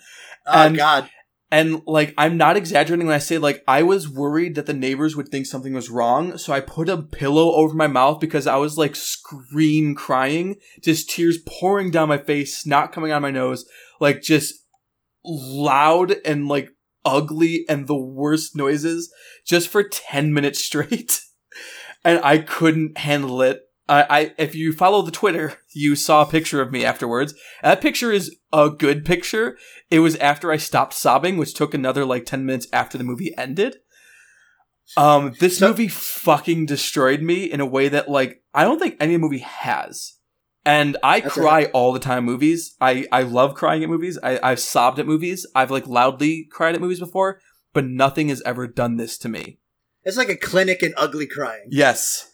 [0.46, 1.10] Oh And- God!
[1.54, 5.16] And like, I'm not exaggerating when I say like, I was worried that the neighbors
[5.16, 6.36] would think something was wrong.
[6.40, 11.12] So I put a pillow over my mouth because I was like scream crying, just
[11.12, 14.56] tears pouring down my face, snot coming out of my nose, like just
[15.24, 16.70] loud and like
[17.06, 19.14] ugly and the worst noises
[19.46, 21.22] just for 10 minutes straight.
[22.04, 23.62] and I couldn't handle it.
[23.88, 27.34] I, I, if you follow the Twitter, you saw a picture of me afterwards.
[27.62, 29.58] That picture is a good picture.
[29.90, 33.36] It was after I stopped sobbing, which took another like 10 minutes after the movie
[33.38, 33.78] ended.
[34.98, 38.98] Um, this So- movie fucking destroyed me in a way that like, I don't think
[39.00, 40.14] any movie has.
[40.66, 42.76] And I That's cry all the time movies.
[42.80, 44.18] I, I love crying at movies.
[44.24, 45.46] I, I've sobbed at movies.
[45.54, 47.42] I've like loudly cried at movies before,
[47.74, 49.60] but nothing has ever done this to me.
[50.04, 51.66] It's like a clinic in ugly crying.
[51.70, 52.32] Yes.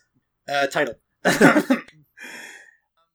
[0.48, 0.96] Uh, title.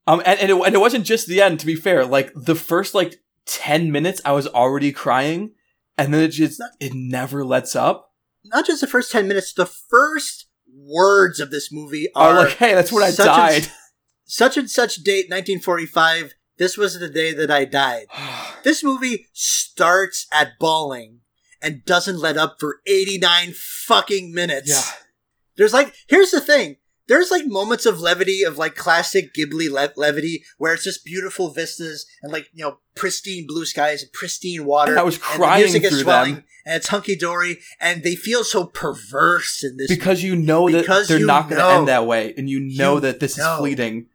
[0.06, 2.04] Um, and, and, it, and it wasn't just the end, to be fair.
[2.04, 5.52] Like, the first, like, 10 minutes, I was already crying,
[5.96, 8.10] and then it just, it never lets up.
[8.44, 9.54] Not just the first ten minutes.
[9.54, 13.62] The first words of this movie Are are like, hey, that's when I and died.
[13.62, 13.70] s-
[14.26, 16.34] such and such date, 1945.
[16.58, 18.06] This was the day that I died.
[18.62, 21.20] This movie starts at bawling
[21.62, 24.68] and doesn't let up for 89 fucking minutes.
[24.68, 24.82] yeah.
[25.56, 26.76] There's like, here's the thing.
[27.06, 31.50] There's like moments of levity, of like classic Ghibli le- levity, where it's just beautiful
[31.50, 34.92] vistas and like, you know, pristine blue skies and pristine water.
[34.92, 36.44] And I was crying is through swelling, them.
[36.64, 39.88] And it's hunky dory, and they feel so perverse in this.
[39.88, 43.00] Because you know that they're not going to end that way, and you know You
[43.00, 43.52] that this know.
[43.54, 44.06] is fleeting.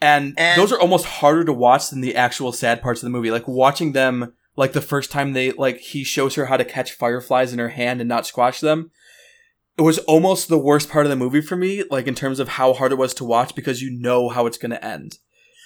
[0.00, 3.10] And, And- those are almost harder to watch than the actual sad parts of the
[3.10, 3.30] movie.
[3.30, 6.92] Like, watching them, like, the first time they, like, he shows her how to catch
[6.92, 8.90] fireflies in her hand and not squash them.
[9.78, 12.48] It was almost the worst part of the movie for me, like, in terms of
[12.48, 15.18] how hard it was to watch because you know how it's going to end.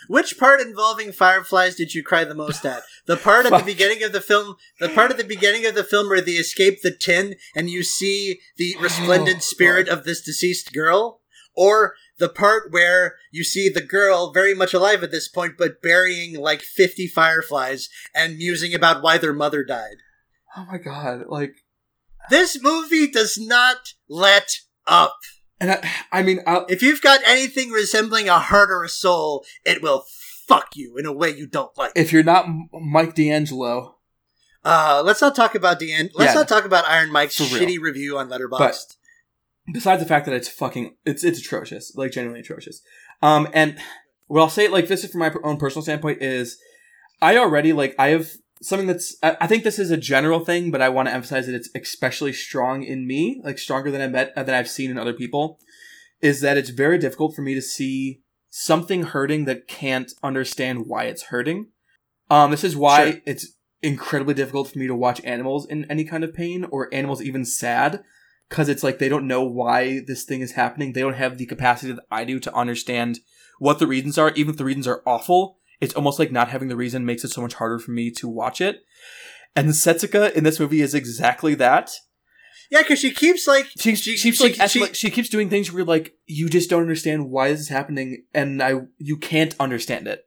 [0.09, 2.83] Which part involving fireflies did you cry the most at?
[3.07, 5.85] The part at the beginning of the film, the part at the beginning of the
[5.85, 10.05] film where they escape the tin and you see the oh, resplendent Oh, spirit of
[10.05, 11.21] this deceased girl?
[11.55, 15.83] Or the part where you see the girl very much alive at this point, but
[15.83, 19.97] burying like 50 fireflies and musing about why their mother died?
[20.57, 21.57] Oh my god, like,
[22.31, 23.77] This movie does not
[24.09, 24.49] let
[24.87, 25.17] up.
[25.61, 29.45] and I, I mean, I, If you've got anything resembling a heart or a soul,
[29.65, 30.05] it will
[30.47, 31.93] fuck you in a way you don't like.
[31.95, 33.97] if you're not Mike D'Angelo,
[34.65, 36.11] Uh, let's not talk about end.
[36.15, 36.41] Let's Yeah.
[36.41, 38.97] not talk about Iron Mike's shitty review on Letterboxd.
[39.73, 42.81] besides the fact that it's fucking, it's it's atrocious, like genuinely atrocious.
[43.23, 43.79] Um, and
[44.27, 46.59] what I'll say, like this is from my own personal standpoint, is
[47.21, 48.31] I already like I have
[48.63, 51.55] something that's I, think this is a general thing, but I want to emphasize that
[51.55, 54.99] it's especially strong in me, like stronger than I met uh, than I've seen in
[54.99, 55.59] other people.
[56.21, 61.05] is that it's very difficult for me to see something hurting that can't understand why
[61.05, 61.67] it's hurting.
[62.31, 63.21] Um, this is why Sure.
[63.27, 67.21] it's incredibly difficult for me to watch animals in any kind of pain or animals
[67.21, 68.05] even sad
[68.49, 70.93] because it's like they don't know why this thing is happening.
[70.93, 73.19] They don't have the capacity that I do to understand
[73.59, 74.31] what the reasons are.
[74.37, 77.29] Even if the reasons are awful, it's almost like not having the reason makes it
[77.31, 78.81] so much harder for me to watch it.
[79.55, 81.91] And Setsuko in this movie is exactly that.
[82.71, 85.29] Yeah, because she keeps like She, She- she, keeps she- like, she- like she keeps
[85.29, 89.19] doing things where like you just don't understand why this is happening, and I you
[89.19, 90.21] can't understand it.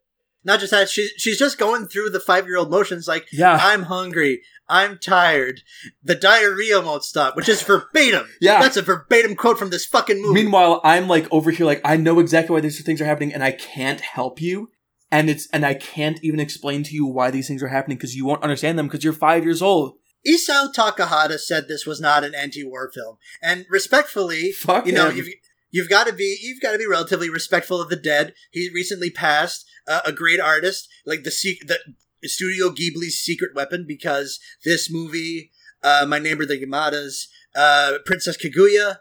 [0.44, 3.58] not just that she she's just going through the five year old motions like Yeah,
[3.60, 5.62] I'm hungry, I'm tired,
[6.04, 8.28] the diarrhea won't stop, which is verbatim.
[8.42, 8.62] yeah.
[8.62, 10.36] That's a verbatim quote from this fucking movie.
[10.44, 13.44] Meanwhile, I'm like over here, like I know exactly why these things are happening, and
[13.44, 14.70] I can't help you,
[15.16, 18.16] and it's and I can't even explain to you why these things are happening because
[18.16, 19.94] you won't understand them because you're five years old.
[20.28, 25.18] Isao Takahata said this was not an anti-war film, and respectfully, Fuck you know, him.
[25.18, 25.30] you've
[25.72, 28.34] you've got to be you've got to be relatively respectful of the dead.
[28.52, 31.80] He recently passed, uh, a great artist, like the sec- the
[32.28, 35.52] Studio Ghibli's secret weapon, because this movie,
[35.82, 38.98] uh, My Neighbor the Yamadas, uh, Princess Kaguya,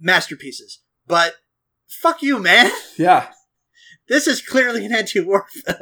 [0.00, 0.80] masterpieces.
[1.06, 1.34] But
[1.86, 2.72] fuck you, man.
[2.96, 3.28] yeah,
[4.08, 5.78] This is clearly an anti-war film.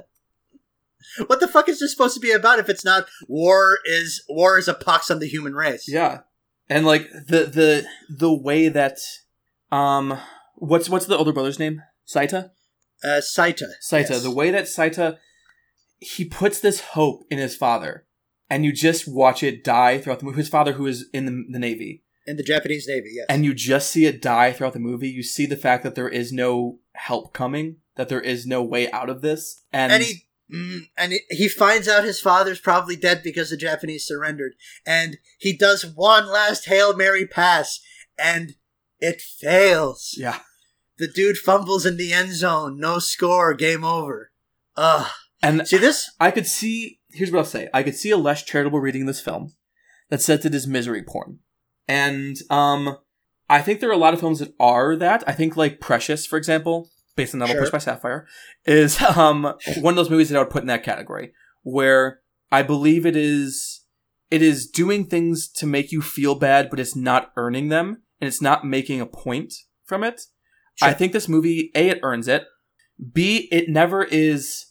[1.27, 4.59] What the fuck is this supposed to be about if it's not war is war
[4.59, 5.87] is a pox on the human race?
[5.89, 6.21] yeah,
[6.68, 8.99] and like the the the way that
[9.73, 10.18] um
[10.57, 11.83] what's what's the older brother's name?
[12.07, 12.51] Seita.
[13.03, 13.66] Uh, Seita.
[13.83, 14.23] Seita, Yes.
[14.23, 15.16] the way that Seita
[15.99, 18.07] he puts this hope in his father,
[18.49, 20.39] and you just watch it die throughout the movie.
[20.39, 23.27] His father, who is in the, the navy, in the Japanese Navy, yes.
[23.29, 25.09] and you just see it die throughout the movie.
[25.09, 28.91] You see the fact that there is no help coming, that there is no way
[28.91, 33.22] out of this, and, and he mm, and he- finds out his father's probably dead
[33.22, 34.53] because the Japanese surrendered,
[34.86, 37.80] and he does one last hail mary pass,
[38.18, 38.55] and
[39.01, 40.14] it fails.
[40.16, 40.38] yeah,
[40.99, 44.30] The dude fumbles in the end zone, no score, game over.
[44.76, 45.07] Ugh.
[45.43, 46.11] and See this?
[46.20, 47.01] I could see.
[47.12, 49.55] Here's what I'll say: I could see a less charitable reading of this film
[50.11, 51.41] that says it is misery porn,
[51.88, 52.97] and um,
[53.49, 55.24] I think there are a lot of films that are that.
[55.26, 56.88] I think like Precious, for example,
[57.21, 57.62] based on the novel Sure.
[57.64, 58.27] Push by Sapphire,
[58.64, 62.62] is um one of those movies that I would put in that category where I
[62.62, 63.85] believe it is
[64.31, 68.29] it is doing things to make you feel bad, but it's not earning them, and
[68.29, 69.53] it's not making a point
[69.85, 70.23] from it.
[70.83, 72.45] I think this movie, A, it earns it.
[73.12, 74.66] B, it never is.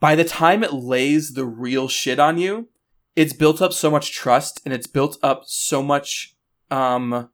[0.00, 2.68] By the time it lays the real shit on you,
[3.14, 6.36] it's built up so much trust and it's built up so much
[6.70, 7.28] um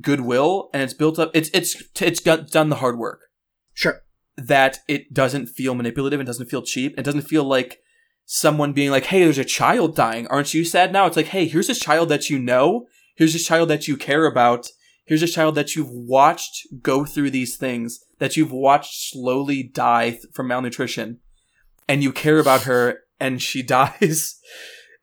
[0.00, 3.20] goodwill and it's built up it's it's it's got, done the hard work
[3.74, 4.02] Sure.
[4.38, 6.96] That it doesn't feel manipulative and doesn't feel cheap.
[6.96, 7.80] It doesn't feel like
[8.24, 10.28] someone being like, "Hey, there's a child dying.
[10.28, 12.86] Aren't you sad now?" It's like, "Hey, here's this child that you know.
[13.16, 14.68] Here's this child that you care about.
[15.04, 20.10] Here's a child that you've watched go through these things, that you've watched slowly die
[20.10, 21.18] th- from malnutrition,
[21.88, 24.38] and you care about her, and she dies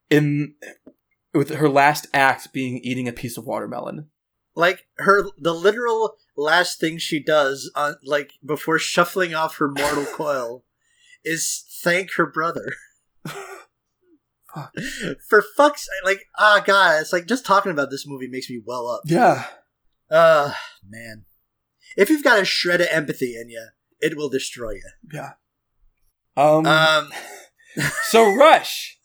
[0.09, 0.55] in
[1.33, 4.09] with her last act being eating a piece of watermelon."
[4.55, 10.05] Like her, the literal last thing she does, on like before shuffling off her mortal
[10.13, 10.63] coil,
[11.23, 12.73] is thank her brother.
[14.53, 14.73] Fuck.
[15.27, 18.88] For fuck's like ah god, it's like just talking about this movie makes me well
[18.88, 19.01] up.
[19.05, 19.47] Yeah.
[20.09, 20.53] Uh
[20.88, 21.25] man,
[21.97, 23.67] if you've got a shred of empathy in you,
[23.99, 24.89] it will destroy you.
[25.11, 25.33] Yeah.
[26.38, 26.65] Um.
[26.65, 27.09] Um,
[28.03, 28.97] so Rush.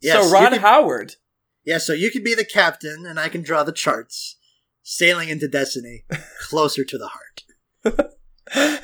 [0.00, 1.16] yes, so Ron could- Howard.
[1.64, 4.36] yeah, so you could be the captain, and I can draw the charts,
[4.84, 6.04] sailing into destiny,
[6.42, 8.80] closer to the heart.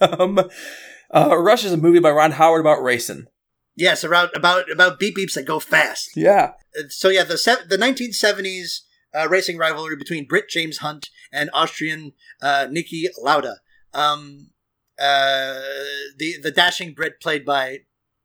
[0.18, 0.40] um,
[1.14, 3.26] uh, Rush is a movie by Ron Howard about racing.
[3.76, 6.10] Yes, about about about beep beeps that go fast.
[6.16, 6.52] Yeah.
[6.78, 8.80] Uh, So yeah, the se- the 1970s
[9.14, 13.60] uh, racing rivalry between Brit James Hunt and Austrian uh, Niki Lauda.
[13.94, 14.50] Um,
[14.98, 15.60] uh,
[16.18, 17.78] the the dashing Brit played by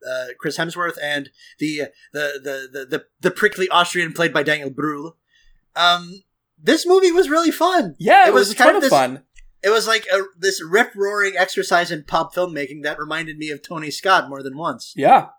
[0.08, 1.30] uh, Chris Hemsworth and
[1.60, 1.84] the,
[2.14, 5.14] the the the the the prickly Austrian played by Daniel Brühl.
[5.76, 6.24] Um,
[6.62, 7.96] this movie was really fun.
[8.00, 9.24] Yeah, it, It was, was kind of this- fun.
[9.64, 13.62] It was like a, this rip roaring exercise in pop filmmaking that reminded me of
[13.64, 14.94] Tony Scott more than once.
[14.96, 15.30] Yeah.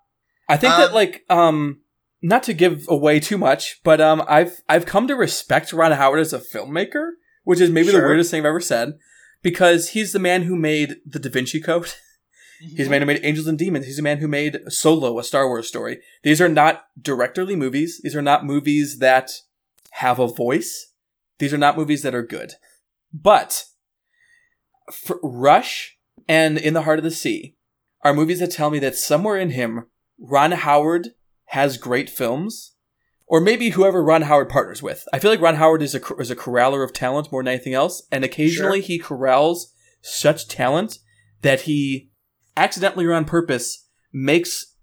[0.48, 1.80] I think that Um, like um
[2.20, 6.18] not to give away too much, but um I've I've come to respect Ron Howard
[6.20, 7.10] as a filmmaker,
[7.44, 8.98] which is maybe the weirdest thing I've ever said,
[9.40, 11.92] because he's the man who made the Da Vinci Code.
[12.60, 13.86] He's the man who made Angels and Demons.
[13.86, 16.00] He's the man who made Solo, a Star Wars story.
[16.24, 18.00] These are not directorly movies.
[18.02, 19.30] These are not movies that
[19.92, 20.87] have a voice.
[21.38, 22.54] These are not movies that are good.
[23.12, 23.64] But
[25.22, 27.56] Rush and In the Heart of the Sea
[28.02, 29.86] are movies that tell me that somewhere in him,
[30.18, 31.10] Ron Howard
[31.46, 32.74] has great films,
[33.26, 35.04] or maybe whoever Ron Howard partners with.
[35.12, 37.74] I feel like Ron Howard is a is a corraller of talent more than anything
[37.74, 38.86] else, and occasionally Sure.
[38.86, 40.98] he corrals such talent
[41.42, 42.10] that he
[42.56, 44.74] accidentally or on purpose makes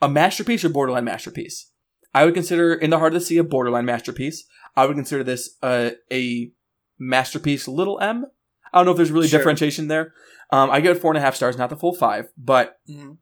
[0.00, 1.70] a masterpiece or borderline masterpiece.
[2.14, 4.44] I would consider In the Heart of the Sea a borderline masterpiece.
[4.76, 6.52] I would consider this uh, a
[6.98, 8.26] masterpiece, little m.
[8.72, 9.38] I don't know if there's really Sure.
[9.40, 10.14] differentiation there.
[10.52, 13.18] Um, I give it four and a half stars, not the full five, but Mhm.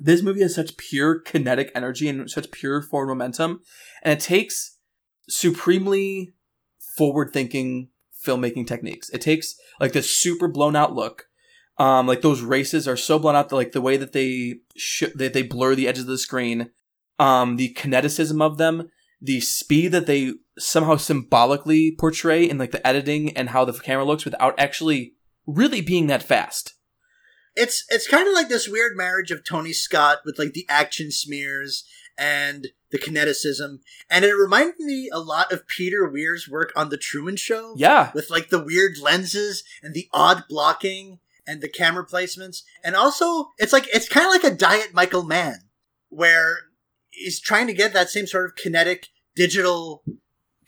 [0.00, 3.60] this movie has such pure kinetic energy and such pure forward momentum,
[4.02, 4.78] and it takes
[5.28, 6.32] supremely
[6.96, 7.88] forward thinking
[8.26, 9.10] filmmaking techniques.
[9.10, 11.26] It takes like this super blown out look.
[11.78, 15.04] Um, like those races are so blown out that like the way that they sh-
[15.14, 16.70] that they blur the edges of the screen,
[17.18, 18.90] um, the kineticism of them,
[19.22, 24.04] the speed that they somehow symbolically portray in like the editing and how the camera
[24.04, 25.14] looks without actually
[25.46, 26.74] really being that fast.
[27.54, 31.12] It's it's kind of like this weird marriage of Tony Scott with like the action
[31.12, 31.84] smears
[32.18, 33.78] and the kineticism,
[34.10, 37.74] and it reminded me a lot of Peter Weir's work on the Truman Show.
[37.76, 42.62] Yeah, with like the weird lenses and the odd blocking and the camera placements.
[42.82, 45.68] And also, it's like it's kind of like a diet Michael Mann,
[46.08, 46.56] where
[47.10, 50.02] he's trying to get that same sort of kinetic digital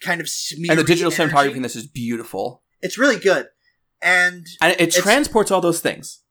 [0.01, 0.71] kind of smear.
[0.71, 2.63] and the digital cinematography in this is beautiful.
[2.81, 3.47] It's really good.
[4.01, 6.21] And and it transports all those things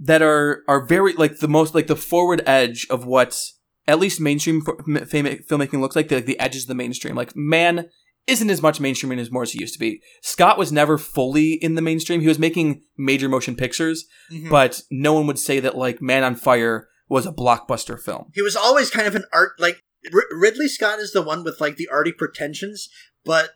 [0.00, 3.38] that are are very like the most like the forward edge of what
[3.86, 7.14] at least mainstream f- m- fam- filmmaking looks like the, the edges of the mainstream
[7.14, 7.86] like Mann
[8.26, 11.52] isn't as much mainstream as more as he used to be scott was never fully
[11.54, 14.48] in the mainstream he was making major motion pictures Mhm.
[14.48, 18.40] but no one would say that like man on fire was a blockbuster film he
[18.42, 19.82] was always kind of an art like
[20.12, 22.88] R- Ridley Scott is the one with like the arty pretensions,
[23.24, 23.50] but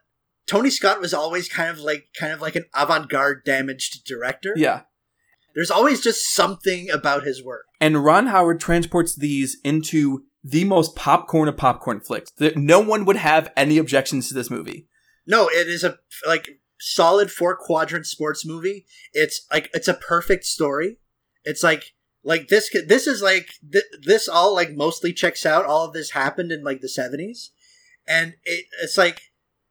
[0.47, 4.53] Tony Scott was always kind of like kind of like an avant-garde damaged director.
[4.57, 4.83] yeah
[5.55, 7.65] There's always just something about his work.
[7.81, 12.31] And Ron Howard transports these into the most popcorn of popcorn flicks.
[12.39, 14.87] That no one would have any objections to this movie.
[15.27, 18.87] No, it is a like solid four quadrant sports movie.
[19.13, 20.99] It's like it's a perfect story.
[21.43, 21.95] It's like
[22.27, 25.65] like this this is like th- this all like mostly checks out.
[25.65, 27.51] All of this happened in like the 70s.
[28.07, 29.19] And it it's like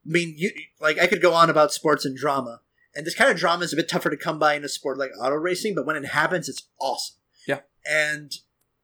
[0.08, 2.62] I mean, you like I could go on about sports and drama.
[2.96, 4.98] And this kind of drama is a bit tougher to come by in a sport
[4.98, 7.18] like auto racing, but when it happens it's awesome.
[7.46, 7.60] Yeah.
[7.86, 8.32] And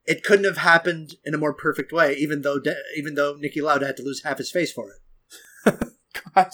[0.03, 3.61] it couldn't have happened in a more perfect way even though De- even though Niki
[3.61, 5.79] Lauda had to lose half his face for it.
[6.35, 6.49] God.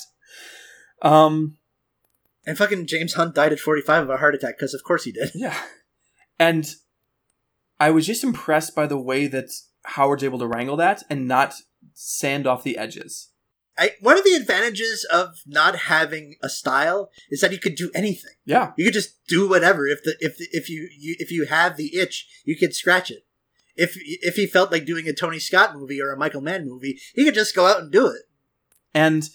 [1.01, 1.57] Um.
[2.45, 5.11] And fucking James Hunt died at 45 of a heart attack because of course he
[5.11, 5.32] did.
[5.34, 5.57] Yeah.
[6.39, 6.76] And
[7.80, 9.49] I was just impressed by the way that
[9.86, 11.53] Howard's able to wrangle that and not
[11.93, 13.30] sand off the edges.
[13.78, 17.91] I, one of the advantages of not having a style is that you could do
[17.93, 18.34] anything.
[18.45, 18.71] Yeah.
[18.75, 19.86] You could just do whatever.
[19.86, 23.11] If the if the, if you, you if you have the itch, you could scratch
[23.11, 23.25] it.
[23.75, 26.99] If if he felt like doing a Tony Scott movie or a Michael Mann movie,
[27.13, 28.23] he could just go out and do it.
[28.95, 29.30] And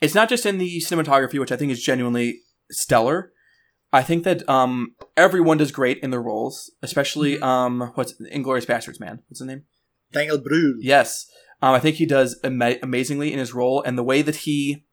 [0.00, 3.32] it's not just in the cinematography, which I think is genuinely stellar.
[3.92, 7.42] I think that um everyone does great in their roles, especially Mhm.
[7.42, 9.20] um what's Inglourious Basterds man.
[9.28, 9.64] What's his name?
[10.12, 10.74] Daniel Brühl.
[10.80, 11.26] Yes.
[11.62, 14.84] Um, I think he does ama- amazingly in his role and the way that he.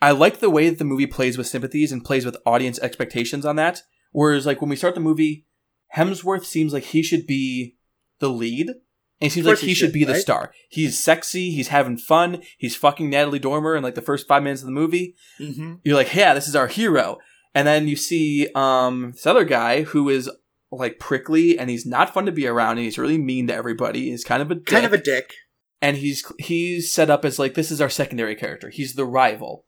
[0.00, 3.46] I like the way that the movie plays with sympathies and plays with audience expectations
[3.46, 3.82] on that.
[4.12, 5.46] Whereas, like, when we start the movie,
[5.94, 7.76] Hemsworth seems like he should be
[8.18, 8.68] the lead.
[8.68, 8.76] And
[9.20, 10.52] he seems like he, he should should, be the star.
[10.68, 11.50] He's sexy.
[11.50, 12.42] He's having fun.
[12.58, 15.14] He's fucking Natalie Dormer in like the first five minutes of the movie.
[15.40, 15.76] Mm-hmm.
[15.84, 17.18] You're like, yeah, this is our hero.
[17.56, 20.30] And then you see um, this other guy who is
[20.70, 24.10] like prickly and he's not fun to be around and he's really mean to everybody.
[24.10, 25.32] He's kind of a dick Kind of a dick.
[25.80, 28.68] and he's he's set up as like this is our secondary character.
[28.68, 29.64] He's the rival.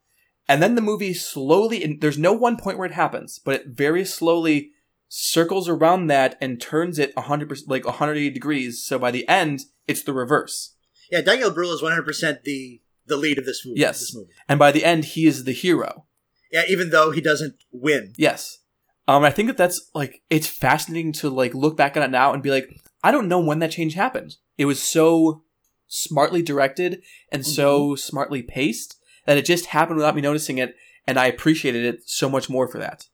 [0.46, 3.66] And then the movie slowly and there's no one point where it happens, but it
[3.68, 4.72] very slowly
[5.08, 8.84] circles around that and turns it 100% like 180 degrees.
[8.84, 10.74] So by the end, it's the reverse.
[11.10, 13.80] Yeah, Daniel Brühl is 100% the the lead of this movie.
[13.80, 14.00] Yes.
[14.00, 14.32] This movie.
[14.46, 16.04] And by the end, he is the hero.
[16.50, 18.12] Yeah, even though he doesn't win.
[18.16, 18.58] Yes.
[19.06, 22.32] Um, I think that that's like it's fascinating to like look back on it now
[22.32, 22.68] and be like,
[23.02, 24.36] I don't know when that change happened.
[24.58, 25.42] It was so
[25.86, 30.74] smartly directed and so smartly paced that it just happened without me noticing it,
[31.06, 33.06] and I appreciated it so much more for that.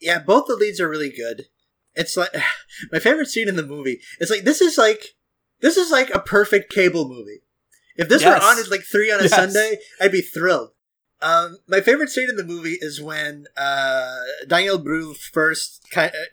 [0.00, 1.46] Yeah, both the leads are really good.
[1.94, 2.30] It's like
[2.92, 4.00] my favorite scene in the movie.
[4.20, 5.14] It's like this is like
[5.60, 7.40] this is like a perfect cable movie.
[7.96, 8.40] If this Yes.
[8.42, 9.30] were on at like three on a Yes.
[9.34, 10.70] Sunday, I'd be thrilled.
[11.24, 14.14] Um, my favorite scene in the movie is when uh,
[14.46, 15.82] Daniel Brühl first,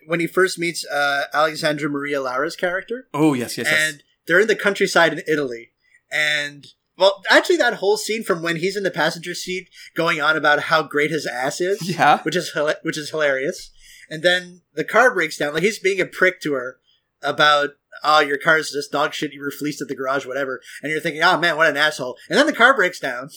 [0.05, 3.79] when he first meets uh, Alexandra Maria Lara's character, Oh yes, yes, yes.
[3.79, 5.71] and they're in the countryside in Italy,
[6.11, 6.67] and
[6.97, 10.63] well, actually, that whole scene from when he's in the passenger seat going on about
[10.63, 13.71] how great his ass is, yeah, which is which is hilarious.
[14.09, 15.53] And then the car breaks down.
[15.53, 16.79] Like he's being a prick to her
[17.23, 17.71] about
[18.03, 19.33] oh, your car's just dog shit.
[19.33, 22.17] You were fleeced at the garage, whatever, and you're thinking, oh man, what an asshole.
[22.29, 23.29] And then the car breaks down,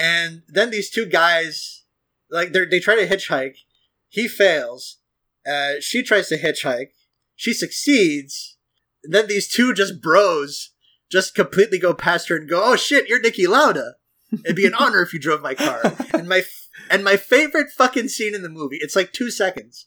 [0.00, 1.84] and then these two guys,
[2.30, 3.56] like they they try to hitchhike.
[4.08, 4.96] He fails.
[5.46, 6.88] Uh, she tries to hitchhike.
[7.36, 8.56] She succeeds.
[9.04, 10.70] And then these two just bros
[11.10, 13.96] just completely go past her and go, "Oh shit, you're Niki Lauda."
[14.44, 15.80] It'd be an honor if you drove my car.
[16.14, 16.42] And my
[16.90, 19.86] and my favorite fucking scene in the movie, it's like two seconds.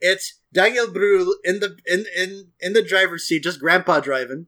[0.00, 4.46] It's Daniel Brühl in the in in in the driver's seat, just grandpa driving,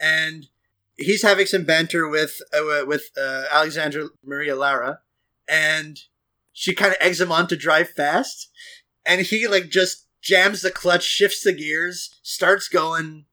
[0.00, 0.46] and
[0.96, 5.00] he's having some banter with uh, with uh, Alexandra Maria Lara,
[5.48, 5.98] and
[6.52, 8.50] she kind of eggs him on to drive fast,
[9.06, 13.24] and he like just jams the clutch, shifts the gears, starts going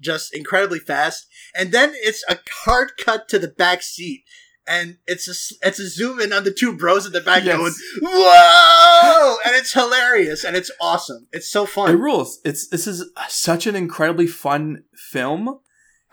[0.00, 4.24] just incredibly fast, and then it's a hard cut to the back seat
[4.70, 7.56] and it's a it's a zoom in on the two bros at the back Yes.
[7.56, 11.26] going whoa, and it's hilarious and it's awesome.
[11.32, 11.98] It's so It fun.
[11.98, 12.38] rules.
[12.44, 15.60] It's this is such an incredibly fun film.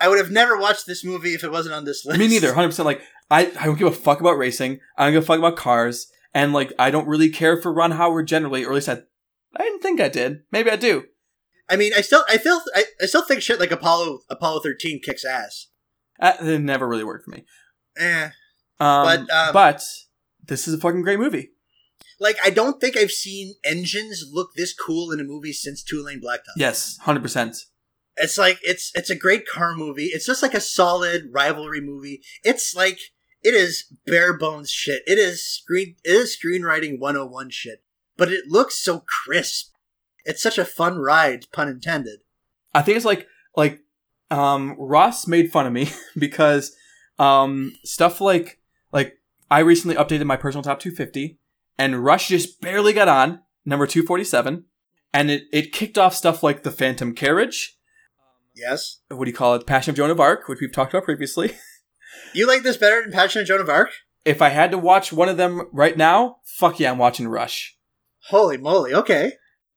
[0.00, 2.18] I would have never watched this movie if it wasn't on this list.
[2.18, 2.54] Me neither.
[2.54, 2.86] Hundred percent.
[2.86, 4.80] Like I, I don't give a fuck about racing.
[4.96, 7.92] I don't give a fuck about cars, and like I don't really care for Ron
[7.92, 9.02] Howard generally, or at least I,
[9.56, 10.40] I didn't think I did.
[10.52, 11.04] Maybe I do.
[11.68, 15.00] I mean, I still, I feel, I, I still think shit like Apollo, Apollo thirteen
[15.02, 15.66] kicks ass.
[16.20, 17.44] Uh, it never really worked for me.
[17.98, 18.30] Eh.
[18.78, 19.82] Um, But, um, but
[20.46, 21.50] this is a fucking great movie.
[22.20, 26.02] Like, I don't think I've seen engines look this cool in a movie since Two
[26.04, 26.54] Lane Blacktop.
[26.56, 27.56] Yes, hundred percent.
[28.16, 30.06] It's like it's it's a great car movie.
[30.06, 32.22] It's just like a solid rivalry movie.
[32.42, 32.98] It's like
[33.42, 35.02] it is bare bones shit.
[35.06, 37.82] It is screen it is screenwriting 101 shit.
[38.16, 39.74] But it looks so crisp.
[40.24, 42.20] It's such a fun ride, pun intended.
[42.74, 43.80] I think it's like like
[44.30, 46.74] um Ross made fun of me because
[47.18, 48.58] um stuff like
[48.92, 49.18] like
[49.50, 51.38] I recently updated my personal top 250
[51.78, 54.64] and Rush just barely got on number 247
[55.12, 57.75] and it it kicked off stuff like the Phantom Carriage,
[58.56, 59.00] Yes.
[59.08, 61.56] what do you call it, Passion of Joan of Arc, which we've talked about previously.
[62.32, 63.90] You like this better than Passion of Joan of Arc?
[64.24, 67.76] if I had to watch one of them right now, fuck yeah, I'm watching Rush.
[68.28, 69.32] Holy moly, okay.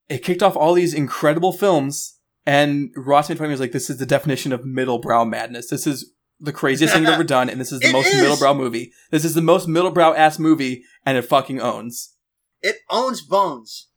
[0.08, 3.74] It kicked off all these incredible films and Ross made fun of me was like
[3.74, 5.70] this is the definition of middlebrow madness.
[5.70, 8.22] This is the craziest thing you've ever done, and this is the It most is.
[8.24, 8.92] middlebrow movie.
[9.12, 12.16] This is the most middlebrow ass movie, and it fucking owns.
[12.62, 13.90] It owns bones.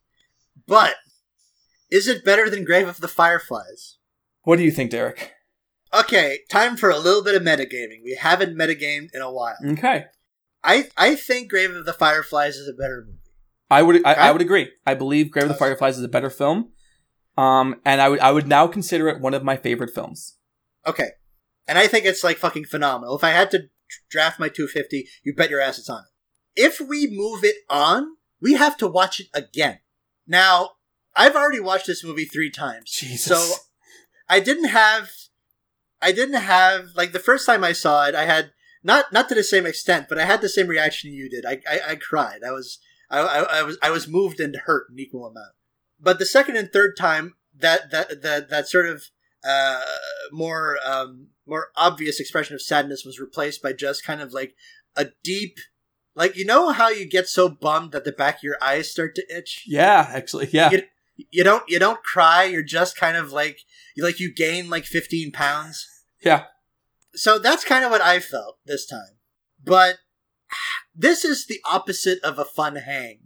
[0.67, 0.95] But
[1.89, 3.97] is it better than Grave of the Fireflies?
[4.43, 5.33] What do you think, Derek?
[5.93, 8.03] Okay, time for a little bit of metagaming.
[8.03, 9.57] We haven't metagamed in a while.
[9.63, 10.05] Okay,
[10.63, 13.19] I I think Grave of the Fireflies is a better movie.
[13.69, 14.71] I would I, I would agree.
[14.85, 16.71] I believe Grave of the Fireflies is a better film,
[17.37, 20.37] um, and I would I would now consider it one of my favorite films.
[20.85, 21.09] Okay.
[21.67, 23.15] And I think it's like fucking phenomenal.
[23.15, 23.69] If I had to
[24.09, 26.61] draft my 250, you bet your ass it's on it.
[26.61, 29.79] If we move it on, we have to watch it again.
[30.27, 30.71] Now,
[31.15, 32.91] I've already watched this movie three times.
[32.91, 33.23] Jesus.
[33.23, 33.55] So
[34.29, 35.09] I didn't have
[36.01, 38.51] I didn't have like the first time I saw it, I had
[38.83, 41.45] not not to the same extent, but I had the same reaction you did.
[41.45, 42.39] I I, I cried.
[42.45, 45.51] I was I, I, I was I was moved and hurt in equal amount.
[45.99, 49.03] But the second and third time, that that that that sort of
[49.47, 49.81] uh,
[50.31, 54.55] more um, more obvious expression of sadness was replaced by just kind of like
[54.95, 55.57] a deep,
[56.15, 59.15] like you know how you get so bummed that the back of your eyes start
[59.15, 59.63] to itch.
[59.67, 60.71] yeah, actually, yeah.
[60.71, 60.83] You-
[61.31, 62.43] You don't you don't cry.
[62.45, 63.59] You're just kind of like
[63.95, 65.87] you like you gain like 15 pounds.
[66.23, 66.45] Yeah.
[67.15, 69.17] So that's kind of what I felt this time.
[69.63, 69.97] But
[70.95, 73.19] this is the opposite of a fun hang.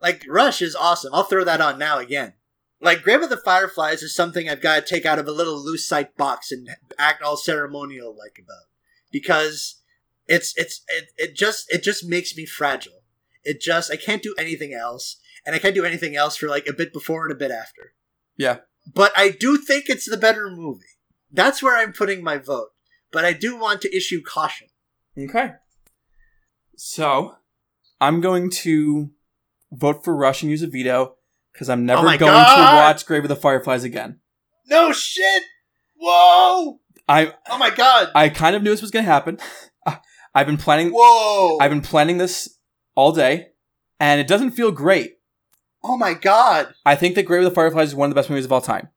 [0.00, 1.14] Like Rush is awesome.
[1.14, 2.34] I'll throw that on now again.
[2.80, 5.64] Like Grave of the Fireflies is something I've got to take out of a little
[5.64, 8.66] Lucite box and act all ceremonial like about
[9.10, 9.80] because
[10.26, 13.02] it's it's it, it just it just makes me fragile.
[13.44, 16.66] It just I can't do anything else, and I can't do anything else for like
[16.66, 17.94] a bit before and a bit after.
[18.36, 18.58] Yeah.
[18.94, 20.84] But I do think it's the better movie.
[21.32, 22.68] That's where I'm putting my vote.
[23.12, 24.68] But I do want to issue caution.
[25.18, 25.52] Okay.
[26.76, 27.36] So,
[28.00, 29.10] I'm going to
[29.72, 31.16] vote for Rush and use a veto
[31.52, 32.70] because I'm never Oh going God!
[32.70, 34.20] to watch Grave of the Fireflies again.
[34.68, 35.42] No shit!
[35.98, 36.80] Whoa!
[37.08, 38.10] I Oh my god!
[38.14, 39.38] I kind of knew this was going to happen.
[40.34, 40.90] I've been planning.
[40.92, 41.56] Whoa!
[41.60, 42.58] I've been planning this
[42.94, 43.48] all day,
[43.98, 45.15] and it doesn't feel great.
[45.88, 46.74] Oh my god!
[46.84, 48.60] I think that Grave of the Fireflies is one of the best movies of all
[48.60, 48.88] time.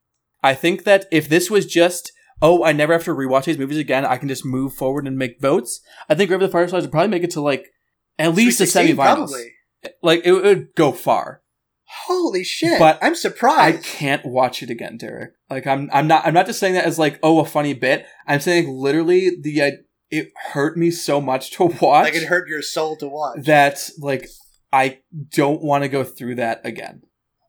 [0.44, 2.12] I think that if this was just,
[2.42, 5.18] oh, I never have to rewatch these movies again, I can just move forward and
[5.18, 5.82] make votes.
[6.08, 7.68] I think Grave of the Fireflies would probably make it to like
[8.18, 9.16] at least a Sweet 16, semifinals.
[9.16, 9.52] Probably.
[10.02, 11.42] Like it would go far.
[12.06, 12.78] Holy shit!
[12.78, 13.80] But I'm surprised.
[13.80, 15.32] I can't watch it again, Derek.
[15.50, 18.06] Like I'm, I'm not, I'm not just saying that as like, oh, a funny bit.
[18.28, 19.72] I'm saying literally the, uh,
[20.12, 23.46] it hurt me so much to watch Like it hurt your soul to watch.
[23.46, 24.28] that like
[24.72, 25.00] I
[25.30, 27.04] don't want to go through that again.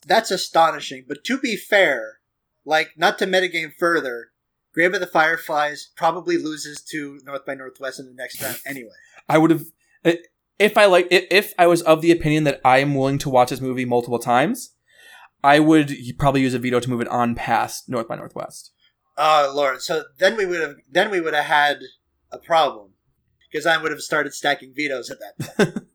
[0.06, 1.04] That's astonishing.
[1.06, 2.20] But to be fair,
[2.64, 4.30] like not to metagame further,
[4.72, 8.90] Grave of the Fireflies probably loses to North by Northwest in the next round anyway.
[9.28, 9.64] I would have
[10.60, 13.50] if I like if I was of the opinion that I am willing to watch
[13.50, 14.74] this movie multiple times,
[15.42, 18.70] I would probably use a veto to move it on past North by Northwest.
[19.16, 19.82] Oh lord!
[19.82, 21.80] So then we would have then we would have had
[22.30, 22.90] a problem
[23.50, 25.86] because I would have started stacking vetoes at that point.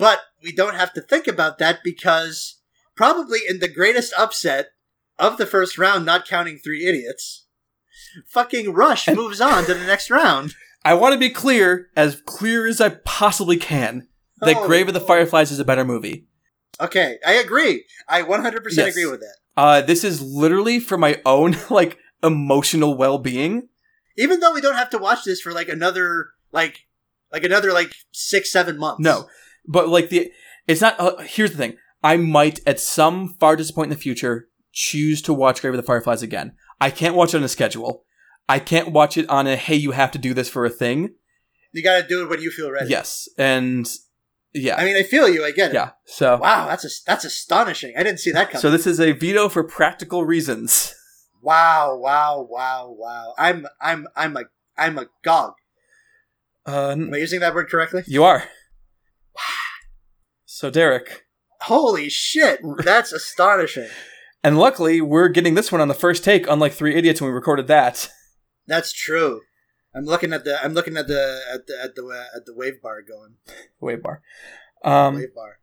[0.00, 2.56] but we don't have to think about that because
[2.96, 4.70] probably in the greatest upset
[5.18, 7.44] of the first round, not counting three idiots,
[8.26, 10.54] fucking Rush moves on to the next round.
[10.84, 14.08] I want to be clear, as clear as I possibly can,
[14.40, 16.26] that Oh, Grave of the Fireflies is a better movie.
[16.80, 17.84] Okay, I agree.
[18.08, 18.96] I 100% Yes.
[18.96, 19.36] agree with that.
[19.54, 23.68] Uh, this is literally for my own like emotional well-being.
[24.16, 26.86] Even though we don't have to watch this for like another like
[27.32, 29.00] like another like six seven months.
[29.00, 29.28] No,
[29.66, 30.32] but like the
[30.66, 30.98] it's not.
[30.98, 35.20] Uh, here's the thing: I might at some far distant point in the future choose
[35.22, 36.52] to watch Grave of the Fireflies again.
[36.80, 38.04] I can't watch it on a schedule.
[38.48, 41.14] I can't watch it on a hey, you have to do this for a thing.
[41.72, 42.90] you got to do it when you feel ready.
[42.90, 43.88] Yes, and
[44.52, 45.44] yeah, I mean, I feel you.
[45.44, 45.74] I get it.
[45.74, 45.90] yeah.
[46.06, 47.94] So Wow, that's a, that's astonishing.
[47.96, 48.60] I didn't see that coming.
[48.60, 50.94] so this is a veto for practical reasons.
[51.42, 53.34] wow, wow, wow, wow.
[53.38, 54.44] I'm I'm I'm a
[54.76, 55.52] I'm a gog.
[56.66, 58.02] Uh, Am I using that word correctly?
[58.06, 58.44] you are.
[60.60, 61.24] So Derek,
[61.62, 63.88] Holy shit, that's astonishing.
[64.44, 67.34] and luckily we're getting this one on the first take, unlike Three Idiots when we
[67.34, 68.10] recorded that.
[68.66, 69.40] That's true.
[69.94, 72.52] I'm looking at the I'm looking at the at the at the uh, at the
[72.54, 73.36] wave bar going.
[73.80, 74.20] Wave bar.
[74.84, 75.60] Um, wave bar.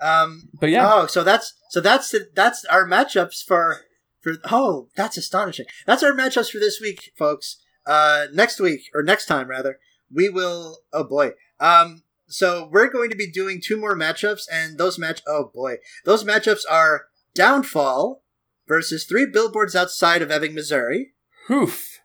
[0.00, 3.78] Um but yeah, Oh, so that's so that's the, that's our matchups for
[4.20, 5.66] for oh, that's astonishing.
[5.86, 7.56] That's our matchups for this week, folks.
[7.84, 11.32] Uh next week or next time rather, we will oh boy.
[11.58, 15.76] Um so we're going to be doing two more matchups and those match oh boy.
[16.04, 18.22] Those matchups are Downfall
[18.66, 21.12] versus 3 billboards outside of Ebbing, Missouri.
[21.50, 22.00] Oof.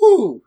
[0.00, 0.42] Woo.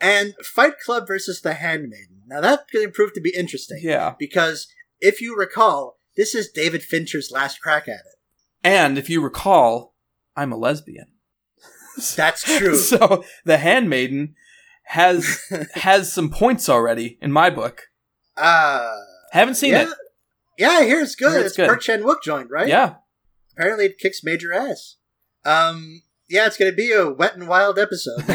[0.00, 2.22] And Fight Club versus The Handmaiden.
[2.26, 4.14] Now that could prove to be interesting Yeah.
[4.18, 4.66] because
[5.00, 8.18] if you recall, this is David Fincher's last crack at it.
[8.64, 9.94] And if you recall,
[10.36, 11.06] I'm a lesbian.
[12.16, 12.74] That's true.
[12.76, 14.34] so the handmaiden
[14.84, 15.40] has
[15.74, 17.82] has some points already in my book.
[18.36, 18.96] Uh,
[19.32, 19.88] Haven't seen yeah, it.
[20.58, 21.30] yeah, I hear it's good.
[21.32, 21.66] Hear it's it's good.
[21.66, 22.68] Park Chan Wook joint, right?
[22.68, 22.94] Yeah.
[23.56, 24.96] Apparently, it kicks major ass.
[25.44, 28.22] Um, yeah, it's gonna be a wet and wild episode.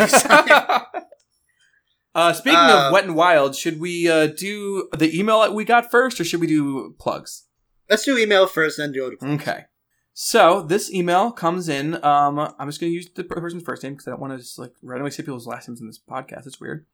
[2.15, 5.65] uh, speaking Uh, of wet and wild, should we uh, do the email that we
[5.65, 7.43] got first, or should we do plugs?
[7.89, 9.15] Let's do email first, then do.
[9.21, 9.65] Okay.
[10.13, 12.03] So this email comes in.
[12.03, 14.39] Um, I'm just going to use the person's first name because I don't want to
[14.39, 16.47] just like randomly say people's last names in this podcast.
[16.47, 16.85] It's weird.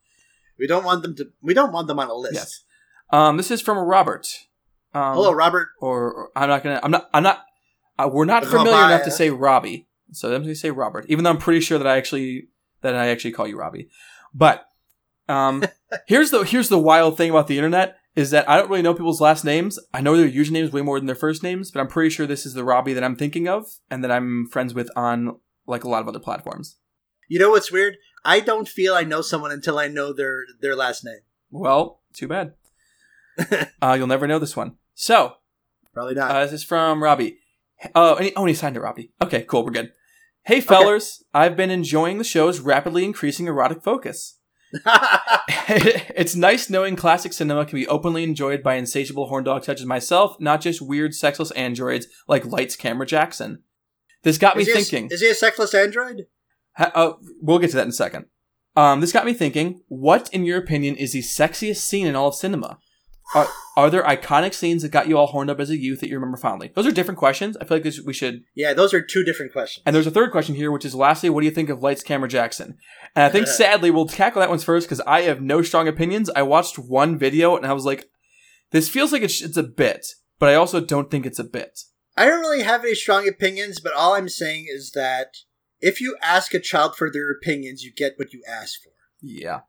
[0.58, 1.30] We don't want them to.
[1.42, 2.34] We don't want them on a list.
[2.34, 2.64] Yes.
[3.12, 4.28] Um, this is from Robert.
[4.94, 5.70] Um, Hello, Robert.
[5.80, 6.80] or, or I'm not gonna.
[6.84, 7.10] I'm not.
[7.14, 7.46] I'm not.
[7.98, 11.06] Uh, we're not familiar enough to say Robbie, so I'm gonna say Robert.
[11.08, 12.48] Even though I'm pretty sure that I actually
[12.82, 13.90] that I actually call you Robbie.
[14.34, 14.66] But
[15.28, 15.64] um,
[16.08, 18.94] here's the here's the wild thing about the internet is that I don't really know
[18.94, 19.80] people's last names.
[19.94, 22.46] I know their usernames way more than their first names, but I'm pretty sure this
[22.46, 25.90] is the Robbie that I'm thinking of and that I'm friends with on like a
[25.90, 26.78] lot of other platforms.
[27.30, 27.96] You know what's weird?
[28.26, 31.22] I don't feel I know someone until I know their their last name.
[31.50, 32.54] Well, too bad.
[33.82, 34.76] uh, you'll never know this one.
[34.94, 35.36] So
[35.94, 36.32] Probably not.
[36.32, 37.40] Uh, this is from Robbie.
[37.96, 39.12] Oh, and he, oh, and he signed it, Robbie.
[39.22, 39.92] Okay, cool, we're good.
[40.44, 44.40] Hey, fellers, I've been enjoying the show's rapidly increasing erotic focus.
[45.68, 49.86] it's nice knowing classic cinema can be openly enjoyed by insatiable horn dogs such as
[49.86, 53.64] myself, not just weird sexless androids like Lights Camera Jackson.
[54.24, 55.10] This got me is, a, thinking.
[55.12, 56.28] is he a sexless android?
[56.78, 58.26] Ha- uh, we'll get to that in a second.
[58.76, 59.82] Um, this got me thinking.
[59.88, 62.80] What, in your opinion, is the sexiest scene in all of cinema?
[63.34, 66.10] Are, are there iconic scenes that got you all horned up as a youth that
[66.10, 66.72] you remember fondly?
[66.76, 67.56] Those are different questions.
[67.58, 68.44] I feel like this, we should.
[68.56, 69.84] Yeah, those are two different questions.
[69.86, 72.04] And there's a third question here, which is lastly, what do you think of Lights,
[72.04, 72.78] Camera, Jackson?
[73.16, 76.30] And I think sadly we'll tackle that one first because I have no strong opinions.
[76.36, 78.10] I watched one video and I was like,
[78.72, 80.06] this feels like it's, it's a bit,
[80.40, 81.80] but I also don't think it's a bit.
[82.18, 85.38] I don't really have any strong opinions, but all I'm saying is that
[85.80, 88.92] if you ask a child for their opinions, you get what you ask for.
[89.22, 89.62] Yeah.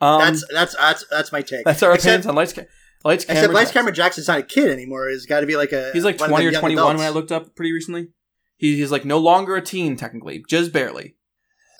[0.00, 1.64] Um, that's that's that's that's my take.
[1.64, 2.66] that's our Except- opinions on Lights, Ca-
[3.04, 3.80] Lights, Camera, Except Lights Jackson.
[3.80, 5.08] Camera Jackson's not a kid anymore.
[5.08, 5.90] He's got to be like a.
[5.92, 8.08] He's like one of 20 the or young 21 when I looked up pretty recently.
[8.56, 11.14] He, he's like no longer a teen, technically, just barely.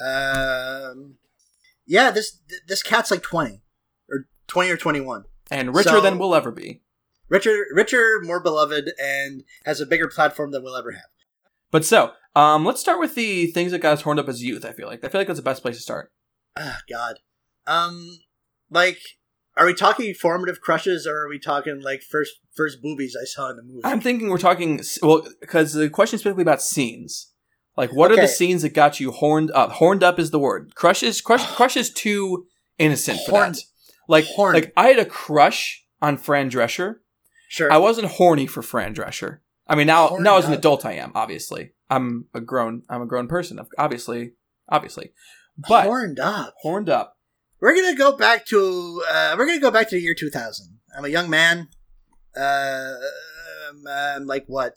[0.00, 1.16] Um,
[1.86, 3.62] yeah, this this cat's like twenty,
[4.08, 5.24] or twenty or twenty one.
[5.50, 6.82] And richer So- than we'll ever be.
[7.30, 11.10] Richer, richer, more beloved, and has a bigger platform than we'll ever have.
[11.70, 14.64] But so, um, let's start with the things that got us horned up as youth,
[14.64, 15.04] I feel like.
[15.04, 16.10] I feel like that's the best place to start.
[16.56, 17.16] Ah, God.
[17.66, 18.20] Um,
[18.70, 18.98] like,
[19.58, 23.50] are we talking formative crushes, or are we talking like first first boobies I saw
[23.50, 23.80] in the movie?
[23.84, 27.32] I'm thinking we're talking, well, because the question is specifically about scenes.
[27.76, 29.70] Like, what are the scenes that got you horned up?
[29.72, 30.74] Horned up is the word.
[30.74, 31.46] Crushes, crush.
[31.56, 32.46] crush is too
[32.78, 33.62] innocent for Horned- that.
[34.08, 34.54] Like, horned.
[34.54, 36.96] like I had a crush on Fran Drescher.
[37.50, 37.70] Sure.
[37.72, 39.38] I wasn't horny for Fran Drescher.
[39.66, 40.58] I mean, now Horned now as an up.
[40.60, 41.72] adult, I am obviously.
[41.90, 42.82] I'm a grown.
[42.88, 43.60] I'm a grown person.
[43.78, 44.32] Obviously,
[44.68, 45.12] obviously,
[45.68, 46.54] but horned up.
[46.62, 47.17] horned up.
[47.60, 50.78] We're gonna go back to uh, we're gonna go back to the year 2000.
[50.96, 51.68] I'm a young man.
[52.36, 52.94] Uh,
[53.68, 54.74] I'm, I'm like what?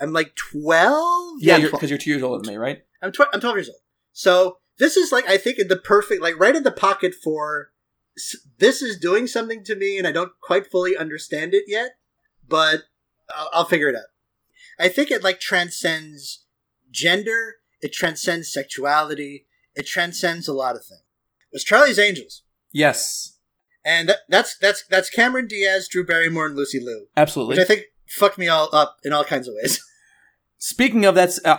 [0.00, 1.34] I'm like 12.
[1.40, 2.82] Yeah, because you're, two years older than me, right?
[3.02, 3.78] I'm, tw- I'm 12 years old.
[4.12, 7.70] So this is like I think in the perfect like right in the pocket for
[8.58, 11.92] this is doing something to me and I don't quite fully understand it yet,
[12.46, 12.82] but
[13.34, 14.10] I'll, I'll figure it out.
[14.78, 16.44] I think it like transcends
[16.90, 21.00] gender, it transcends sexuality, it transcends a lot of things.
[21.52, 22.42] It was Charlie's Angels.
[22.72, 23.36] Yes,
[23.84, 27.56] And that, that's that's that's Cameron Diaz, Drew Barrymore, and Lucy Liu, absolutely.
[27.56, 29.78] which I think fucked me all up in all kinds of ways.
[30.58, 31.56] Speaking of that's, uh,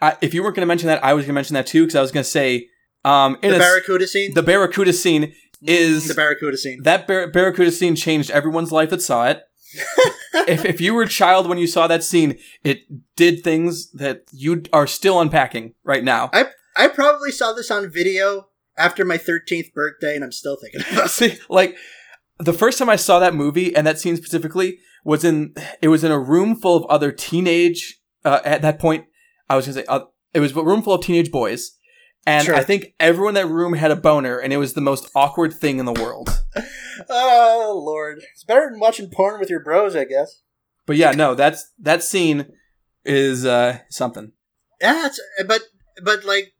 [0.00, 1.66] I, I, if you weren't going to mention that, I was going to mention that
[1.66, 2.68] too because I was going to say,
[3.04, 5.32] um, in the a Barracuda scene, the Barracuda scene
[5.62, 6.82] is the Barracuda scene.
[6.82, 9.42] that Bar- Barracuda scene changed everyone's life that saw it.
[10.34, 12.82] if, if you were a child when you saw that scene, it
[13.16, 16.30] did things that you are still unpacking right now.
[16.32, 20.80] I I probably saw this on video after my 13th birthday, and I'm still thinking
[20.92, 21.10] about it.
[21.10, 21.76] See, like
[22.38, 26.04] the first time I saw that movie and that scene specifically was in it was
[26.04, 28.00] in a room full of other teenage.
[28.24, 29.06] Uh, at that point,
[29.48, 31.72] I was gonna say uh, it was a room full of teenage boys,
[32.26, 32.54] and Sure.
[32.54, 35.52] I think everyone in that room had a boner, and it was the most awkward
[35.52, 36.42] thing in the world.
[37.08, 38.18] Oh, Lord.
[38.34, 40.42] It's better than watching porn with your bros, I guess.
[40.86, 42.52] But yeah, no, that's that scene
[43.04, 44.32] is uh something.
[44.80, 45.62] Yeah, it's, but,
[46.04, 46.52] but like,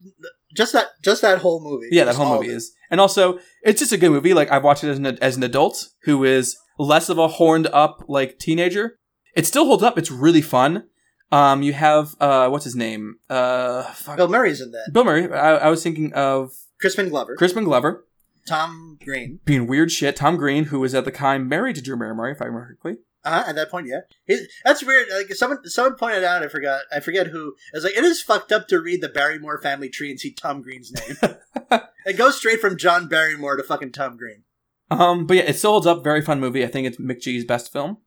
[0.54, 1.88] just that, just that whole movie.
[1.90, 4.34] Yeah, that whole movie is, and also it's just a good movie.
[4.34, 7.66] Like I've watched it as an as an adult who is less of a horned
[7.68, 8.98] up like teenager.
[9.34, 9.98] It still holds up.
[9.98, 10.84] It's really fun.
[11.30, 13.16] Um, you have uh, what's his name?
[13.30, 14.16] Uh, fuck.
[14.16, 14.90] Bill Murray's in that.
[14.92, 15.32] Bill Murray.
[15.32, 17.36] I, I was thinking of Crispin Glover.
[17.36, 18.04] Crispin Glover
[18.46, 19.40] Tom Green.
[19.44, 20.16] being weird shit.
[20.16, 23.02] Tom Green, who was at the time married to Drew Barrymore, if I remember correctly.
[23.24, 24.36] Uh-huh, at that point, yeah.
[24.64, 25.06] That's weird.
[25.14, 26.42] Like someone, someone pointed out.
[26.42, 26.82] I forgot.
[26.92, 27.54] I forget who.
[27.72, 30.32] It was like it is fucked up to read the Barrymore family tree and see
[30.32, 31.36] Tom Green's name.
[32.06, 34.42] it goes straight from John Barrymore to fucking Tom Green.
[34.90, 36.02] Um, but yeah, it still holds up.
[36.02, 36.64] Very fun movie.
[36.64, 37.98] I think it's McG's best film.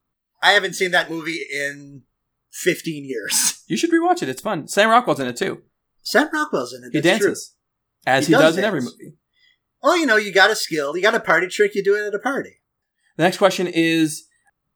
[0.43, 2.03] I haven't seen that movie in
[2.51, 3.51] 15 years.
[3.67, 4.29] You should rewatch it.
[4.29, 4.67] It's fun.
[4.67, 5.63] Sam Rockwell's in it too.
[6.03, 6.91] Sam Rockwell's in it.
[6.93, 7.27] He that's true.
[7.29, 7.55] dances
[8.05, 9.15] as He he, does does, in every movie.
[9.81, 10.95] Well, you know, you got a skill.
[10.95, 11.73] You got a party trick.
[11.73, 12.61] You do it at a party.
[13.17, 14.27] The next question is,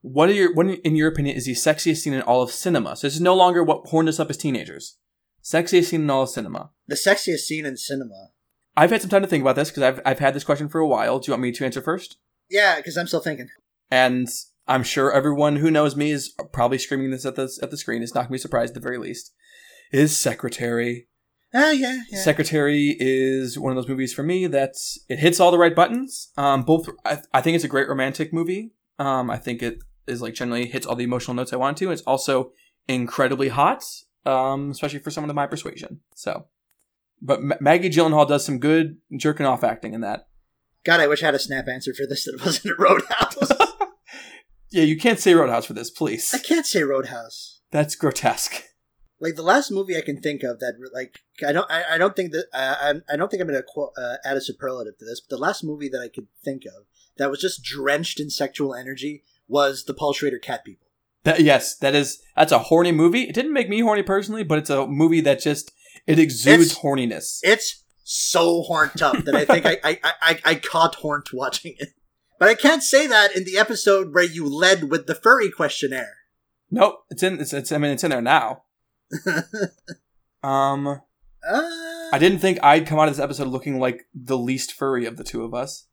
[0.01, 2.95] what are your, what in your opinion is the sexiest scene in all of cinema?
[2.95, 4.97] So this is no longer what horned us up as teenagers.
[5.43, 6.71] Sexiest scene in all of cinema.
[6.87, 8.29] The sexiest scene in cinema.
[8.77, 10.79] I've had some time to think about this because I've I've had this question for
[10.79, 11.19] a while.
[11.19, 12.17] Do you want me to answer first?
[12.49, 13.49] Yeah, because I'm still thinking.
[13.91, 14.29] And
[14.67, 18.03] I'm sure everyone who knows me is probably screaming this at the at the screen.
[18.03, 19.33] It's not gonna be surprised at the very least.
[19.91, 21.07] Is Secretary.
[21.51, 22.21] Oh, yeah, yeah.
[22.21, 24.75] Secretary is one of those movies for me that
[25.09, 26.31] it hits all the right buttons.
[26.37, 28.73] Um, both I, I think it's a great romantic movie.
[28.99, 29.79] Um, I think it
[30.09, 31.91] is like generally hits all the emotional notes I want to.
[31.91, 32.51] It's also
[32.87, 33.83] incredibly hot,
[34.25, 36.01] um, especially for someone of my persuasion.
[36.15, 36.47] So,
[37.21, 40.27] but Ma- Maggie Gyllenhaal does some good jerking off acting in that.
[40.83, 43.37] God, I wish I had a snap answer for this that wasn't a Roadhouse.
[44.71, 46.31] Yeah, you can't say Roadhouse for this, please.
[46.33, 47.61] I can't say Roadhouse.
[47.71, 48.65] That's grotesque.
[49.19, 52.15] Like the last movie I can think of that, like I don't, I, I don't
[52.15, 54.97] think that uh, I'm, I don't think I'm going to quote, uh, add a superlative
[54.99, 55.19] to this.
[55.19, 56.85] But the last movie that I could think of
[57.17, 60.87] that was just drenched in sexual energy was the Paul Schrader Cat People.
[61.23, 63.23] That, yes, that is that's a horny movie.
[63.23, 65.71] It didn't make me horny personally, but it's a movie that just
[66.07, 67.39] it exudes It's- horniness.
[67.43, 71.89] It's so horned up that I think I, I, I, I caught horned watching it.
[72.39, 76.15] But I can't say that in the episode where you led with the furry questionnaire.
[76.71, 77.39] Nope, it's in.
[77.41, 78.63] It's, it's I mean, it's in there now.
[80.43, 80.99] Um, Uh,
[82.13, 85.17] I didn't think I'd come out of this episode looking like the least furry of
[85.17, 85.85] the two of us.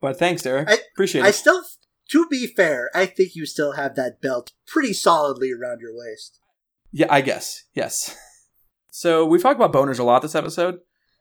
[0.00, 0.68] But thanks, Derek.
[0.70, 1.28] I- Appreciate I it.
[1.28, 1.62] I still,
[2.12, 6.38] to be fair, I think you still have that belt pretty solidly around your waist.
[6.92, 7.64] yeah, I guess.
[7.74, 8.16] Yes.
[8.94, 10.80] So we've talked about boners a lot this episode,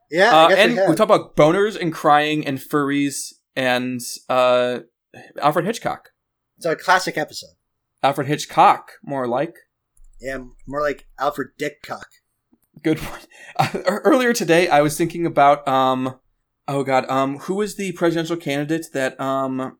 [0.09, 4.01] Yeah, uh, I guess and we we talked about boners and crying and furries and
[4.27, 4.79] uh,
[5.41, 6.09] Alfred Hitchcock.
[6.57, 7.55] it's a classic episode.
[8.03, 9.55] Alfred Hitchcock, more like.
[10.19, 12.07] Yeah, more like Alfred Dickcock.
[12.83, 13.21] Good one.
[13.55, 13.69] Uh,
[14.03, 16.19] earlier today, I was thinking about um,
[16.67, 19.77] oh god, um, who was the presidential candidate that um,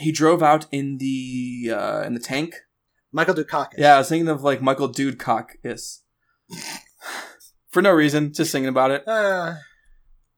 [0.00, 2.54] he drove out in the uh in the tank?
[3.12, 3.74] Michael Dukakis.
[3.78, 6.02] Yeah, I was thinking of like Michael Dudcock is.
[7.70, 9.06] For no reason, just thinking about it.
[9.06, 9.54] Uh,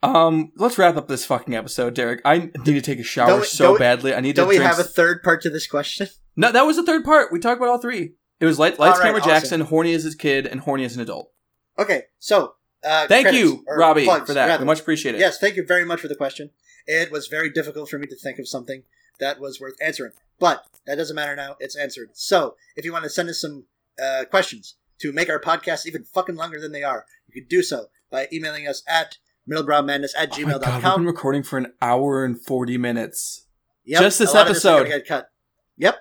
[0.03, 2.21] Um, let's wrap up this fucking episode, Derek.
[2.25, 4.15] I need to take a shower we- so we- badly.
[4.15, 4.71] I need don't to we drink.
[4.71, 6.09] have a third part to this question?
[6.37, 7.33] no, that was the third part.
[7.33, 8.15] We talked about all three.
[8.41, 9.31] It was Light, Lights, right, Camera, awesome.
[9.33, 11.33] Jackson, horny as a kid, and horny as an adult.
[11.79, 12.55] Okay, so
[12.85, 14.47] uh, Thank you, Robbie, plugs, for that.
[14.47, 14.63] rather.
[14.65, 15.19] We much appreciate it.
[15.21, 16.51] Yes, thank you very much for the question.
[16.87, 18.83] It was very difficult for me to think of something
[19.21, 21.57] that was worth answering, but that doesn't matter now.
[21.61, 22.11] It's answered.
[22.15, 23.65] So, if you want to send us some
[24.03, 27.63] uh, questions to make our podcast even fucking longer than they are, you can do
[27.63, 29.19] so by emailing us at
[29.49, 33.47] middlebrowmadness at Oh my God, we've been recording for an hour and 40 minutes.
[33.85, 34.89] Yep, Just this a lot of is episode.
[34.89, 35.31] get cut.
[35.77, 35.97] Yep.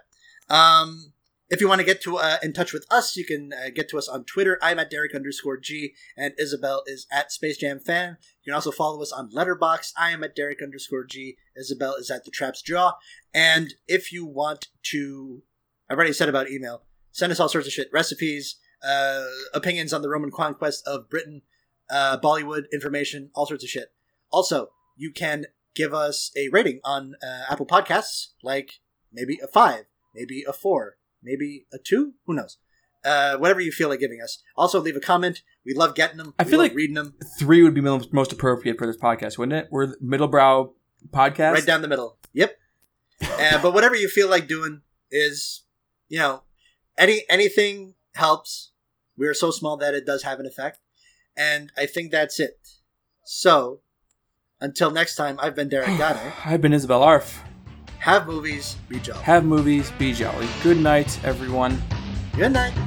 [0.50, 1.14] Um,
[1.50, 3.88] if you want to get to uh, in touch with us, you can uh, get
[3.90, 4.58] to us on Twitter.
[4.62, 8.18] I'm at Derek underscore G, and Isabel is at Space Jam Fan.
[8.44, 9.92] You can also follow us on Letterboxd.
[9.98, 11.38] I am at Derek underscore G.
[11.56, 12.94] Isabel is at the Trap's Jaw.
[13.34, 15.44] And if you want to,
[15.90, 16.84] I've already said about email.
[17.12, 21.44] Send us all sorts of shit, recipes, uh, opinions on the Roman conquest of Britain,
[21.90, 23.90] uh, Bollywood information, all sorts of shit.
[24.32, 25.46] Also, you can
[25.76, 28.80] give us a rating on uh, Apple Podcasts, like
[29.14, 32.14] maybe a five, maybe a four, maybe a two.
[32.26, 32.58] Who knows?
[33.04, 34.42] Uh, whatever you feel like giving us.
[34.56, 35.42] Also, leave a comment.
[35.66, 36.34] We love getting them.
[36.40, 39.38] I We feel like- reading them Three would be mo- most appropriate for this podcast,
[39.38, 39.68] wouldn't it?
[39.72, 40.72] We're the Middlebrow
[41.12, 41.54] podcast.
[41.54, 42.18] right down the middle.
[42.34, 42.58] Yep.
[43.22, 44.82] uh, but whatever you feel like doing
[45.12, 45.64] is,
[46.10, 46.44] you know,
[46.98, 48.72] any anything helps.
[49.18, 50.80] We are so small that it does have an effect,
[51.38, 52.60] and I think that's it.
[53.24, 53.82] So,
[54.60, 56.18] until next time, I've been Derek Gane.
[56.44, 57.42] I've been Isabel Arf.
[58.06, 59.24] Have movies, be jolly.
[59.24, 60.48] Have movies, be jolly.
[60.62, 61.82] Good night, everyone.
[62.38, 62.78] Good night.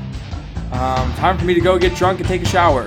[0.71, 2.87] Um, time for me to go get drunk and take a shower.